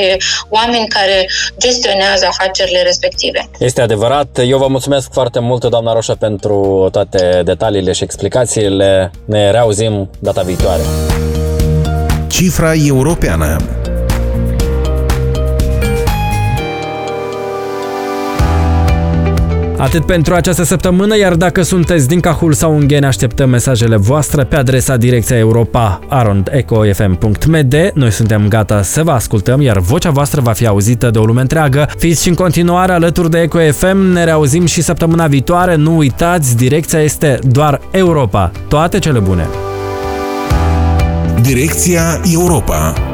oameni 0.50 0.88
care 0.88 1.30
gestionează 1.60 2.26
afacerile 2.26 2.82
respective. 2.82 3.50
Este 3.60 3.82
adevărat. 3.82 4.40
Eu 4.48 4.58
vă 4.58 4.68
mulțumesc 4.68 5.12
foarte 5.12 5.40
mult, 5.40 5.66
doamna 5.66 5.94
Roșă, 5.94 6.16
pentru 6.20 6.88
toate 6.92 7.42
detaliile 7.46 7.92
și 7.92 8.04
explicațiile. 8.04 9.12
Ne 9.26 9.52
reauzim 9.52 10.10
data 10.20 10.42
viitoare. 10.42 10.82
Cifra 12.28 12.74
europeană 12.88 13.58
Atât 19.78 20.06
pentru 20.06 20.34
această 20.34 20.64
săptămână, 20.64 21.18
iar 21.18 21.36
dacă 21.36 21.62
sunteți 21.62 22.08
din 22.08 22.20
Cahul 22.20 22.54
sau 22.54 22.76
Ungheni, 22.76 23.06
așteptăm 23.06 23.50
mesajele 23.50 23.96
voastre 23.96 24.44
pe 24.44 24.56
adresa 24.56 24.98
direcția 24.98 25.38
Europa 25.38 26.00
arondecofm.md. 26.08 27.92
Noi 27.94 28.12
suntem 28.12 28.48
gata 28.48 28.82
să 28.82 29.04
vă 29.04 29.12
ascultăm, 29.12 29.62
iar 29.62 29.80
vocea 29.80 30.10
voastră 30.10 30.42
va 30.42 30.52
fi 30.52 30.66
auzită 30.68 31.10
de 31.10 31.18
o 31.18 31.26
lume 31.26 31.42
întreagă. 31.42 31.90
Fiți 31.98 32.22
și 32.22 32.30
în 32.30 32.36
continuare 32.36 32.92
alături 32.92 33.30
de 33.30 33.40
Eco 33.40 33.60
FM, 33.60 33.98
ne 33.98 34.24
reauzim 34.24 34.66
și 34.66 34.82
săptămâna 34.82 35.28
viitoare. 35.28 35.76
Nu 35.76 35.98
uitați, 35.98 36.56
direcția 36.56 37.00
este 37.00 37.40
doar 37.42 37.82
Europa. 37.92 38.52
Toate 38.68 39.00
cele 39.00 39.20
bune! 39.20 39.48
Direcția 41.42 42.22
Europa 42.34 43.13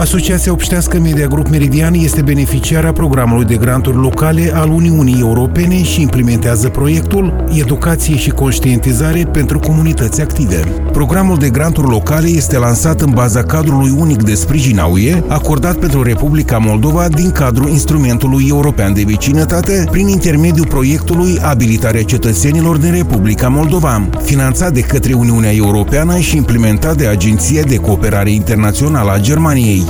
Asociația 0.00 0.52
Obștească 0.52 0.98
Media 0.98 1.26
Group 1.26 1.48
Meridian 1.48 1.94
este 1.94 2.22
beneficiara 2.22 2.92
programului 2.92 3.44
de 3.44 3.56
granturi 3.56 3.96
locale 3.96 4.50
al 4.54 4.70
Uniunii 4.70 5.20
Europene 5.20 5.82
și 5.82 6.00
implementează 6.00 6.68
proiectul 6.68 7.44
Educație 7.58 8.16
și 8.16 8.30
conștientizare 8.30 9.28
pentru 9.32 9.58
comunități 9.58 10.20
active. 10.20 10.56
Programul 10.92 11.38
de 11.38 11.50
granturi 11.50 11.88
locale 11.88 12.28
este 12.28 12.58
lansat 12.58 13.00
în 13.00 13.10
baza 13.10 13.42
cadrului 13.42 13.94
unic 13.98 14.22
de 14.22 14.34
sprijin 14.34 14.78
a 14.78 14.86
UE, 14.86 15.22
acordat 15.28 15.76
pentru 15.76 16.02
Republica 16.02 16.58
Moldova 16.58 17.08
din 17.08 17.30
cadrul 17.30 17.68
instrumentului 17.68 18.46
european 18.48 18.94
de 18.94 19.04
vecinătate, 19.06 19.84
prin 19.90 20.08
intermediul 20.08 20.66
proiectului 20.66 21.38
Abilitarea 21.42 22.02
cetățenilor 22.02 22.76
din 22.76 22.92
Republica 22.92 23.48
Moldova, 23.48 24.08
finanțat 24.22 24.72
de 24.72 24.80
către 24.80 25.12
Uniunea 25.12 25.54
Europeană 25.54 26.18
și 26.18 26.36
implementat 26.36 26.96
de 26.96 27.06
Agenția 27.06 27.62
de 27.62 27.76
Cooperare 27.76 28.30
Internațională 28.30 29.10
a 29.12 29.20
Germaniei. 29.20 29.89